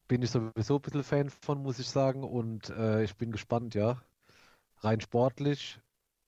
[0.09, 2.25] Bin ich sowieso ein bisschen Fan von, muss ich sagen.
[2.25, 4.03] Und äh, ich bin gespannt, ja.
[4.79, 5.81] Rein sportlich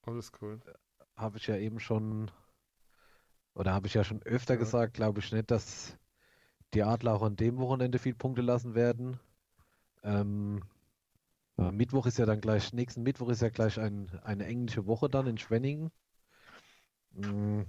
[0.03, 0.61] Alles cool.
[1.17, 2.31] habe ich ja eben schon,
[3.55, 4.59] oder habe ich ja schon öfter Ja.
[4.59, 5.97] gesagt, glaube ich nicht, dass
[6.75, 9.21] die Adler auch an dem Wochenende viel Punkte lassen werden.
[10.03, 10.65] Ähm,
[11.59, 15.09] ja, Mittwoch ist ja dann gleich, nächsten Mittwoch ist ja gleich ein, eine englische Woche
[15.11, 15.91] dann in Schwenningen.
[17.15, 17.63] Mm.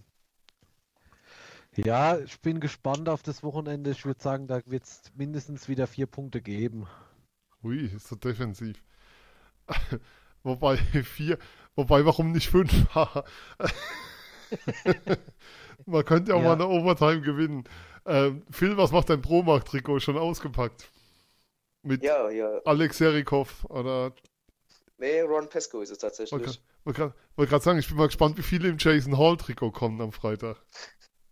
[1.78, 3.92] Ja, ich bin gespannt auf das Wochenende.
[3.92, 6.88] Ich würde sagen, da wird es mindestens wieder vier Punkte geben.
[7.64, 8.84] Ui, ist so defensiv.
[10.44, 11.38] Wobei vier,
[11.76, 12.72] wobei warum nicht fünf?
[15.86, 16.42] Man könnte ja, Ja.
[16.42, 17.64] mal eine Overtime gewinnen.
[18.06, 20.90] Ähm, Phil, was macht dein Pro-Markt-Trikot schon ausgepackt?
[21.88, 22.62] Mit Ja, ja.
[22.66, 24.14] Alex Serikov oder
[24.98, 26.62] Nee, Ron Pesco ist es wollte tatsächlich.
[26.86, 30.12] gerade wollt grad sagen, ich bin mal gespannt, wie viele im Jason Hall-Trikot kommen am
[30.12, 30.58] Freitag.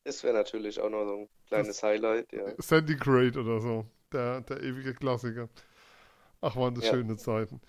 [0.04, 2.44] Das wäre natürlich auch noch so ein kleines Highlight, ja.
[2.60, 3.86] Sandy Great oder so.
[4.12, 5.50] Der, der ewige Klassiker.
[6.42, 6.92] Ach, waren das Ja.
[6.92, 7.60] schöne Zeiten.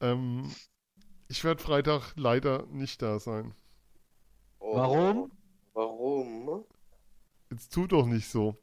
[0.00, 0.54] Ähm,
[1.28, 3.54] ich werde Freitag leider nicht da sein.
[4.60, 5.32] Oh, Warum?
[5.74, 6.64] Warum?
[7.50, 8.56] Jetzt tu doch nicht so.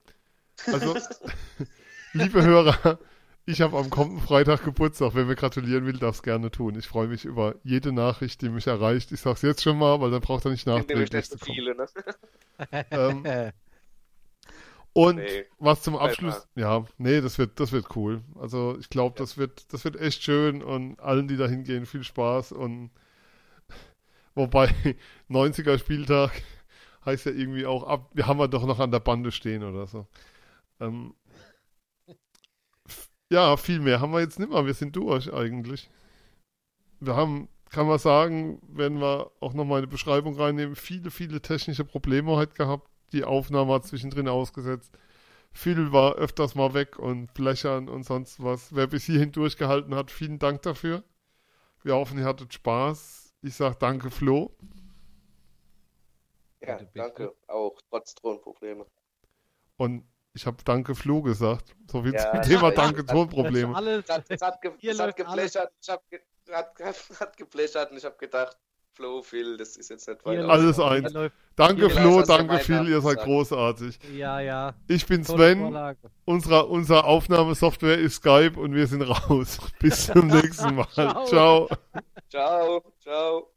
[0.66, 0.96] Also,
[2.14, 3.00] liebe Hörer,
[3.48, 5.16] ich habe am kommenden Freitag Geburtstag.
[5.16, 6.76] Wer mir gratulieren will, darf es gerne tun.
[6.78, 9.12] Ich freue mich über jede Nachricht, die mich erreicht.
[9.14, 11.56] Ich sage es jetzt schon mal, weil dann braucht er nicht nachträglich nicht zu kommen.
[11.56, 11.88] viele, ne?
[12.92, 13.30] Ähm,
[14.94, 15.46] und Nee.
[15.60, 18.24] was zum Abschluss, ja, nee, das wird, das wird cool.
[18.36, 22.04] Also ich glaube, das wird, das wird echt schön und allen, die da hingehen, viel
[22.04, 22.92] Spaß und
[24.36, 24.74] wobei
[25.30, 26.32] 90er Spieltag
[27.06, 29.88] heißt ja irgendwie auch ab, wir haben ja doch noch an der Bande stehen oder
[29.88, 30.08] so.
[30.80, 31.16] Ähm,
[33.32, 34.66] ja, viel mehr haben wir jetzt nicht mehr.
[34.66, 35.90] Wir sind durch eigentlich.
[37.00, 41.86] Wir haben, kann man sagen, wenn wir auch nochmal eine Beschreibung reinnehmen, viele, viele technische
[41.86, 42.90] Probleme heute gehabt.
[43.12, 44.98] Die Aufnahme hat zwischendrin ausgesetzt.
[45.52, 48.76] Phil war öfters mal weg und blechern und sonst was.
[48.76, 51.04] Wer bis hierhin durchgehalten hat, vielen Dank dafür.
[51.84, 53.34] Wir hoffen, ihr hattet Spaß.
[53.42, 54.56] Ich sage danke, Flo.
[56.62, 57.34] Ja, danke.
[57.48, 58.86] Auch trotz Tonprobleme.
[59.78, 60.04] Und
[60.38, 61.76] ich habe danke, Flo gesagt.
[61.92, 63.06] So viel Ja, zum Thema ja, danke.
[63.06, 63.76] Tonprobleme.
[63.76, 65.72] Alles, Es hat, hat, ge hat geplächert.
[65.82, 66.20] Ich hab ge
[66.52, 66.74] hat,
[67.20, 68.56] hat, geplächert und ich habe gedacht,
[68.94, 70.48] Flo, Phil, das ist jetzt nicht weiter.
[70.48, 71.14] Alles eins.
[71.56, 74.00] Danke, Flo, danke, Phil, ihr seid großartig.
[74.16, 74.76] Ja, ja.
[74.88, 75.96] Ich bin Tolle Sven.
[76.26, 79.58] Unsere, unsere Aufnahmesoftware ist Skype und wir sind raus.
[79.80, 80.88] Bis zum nächsten Mal.
[81.26, 81.68] Ciao.
[82.30, 83.52] Ciao, ciao.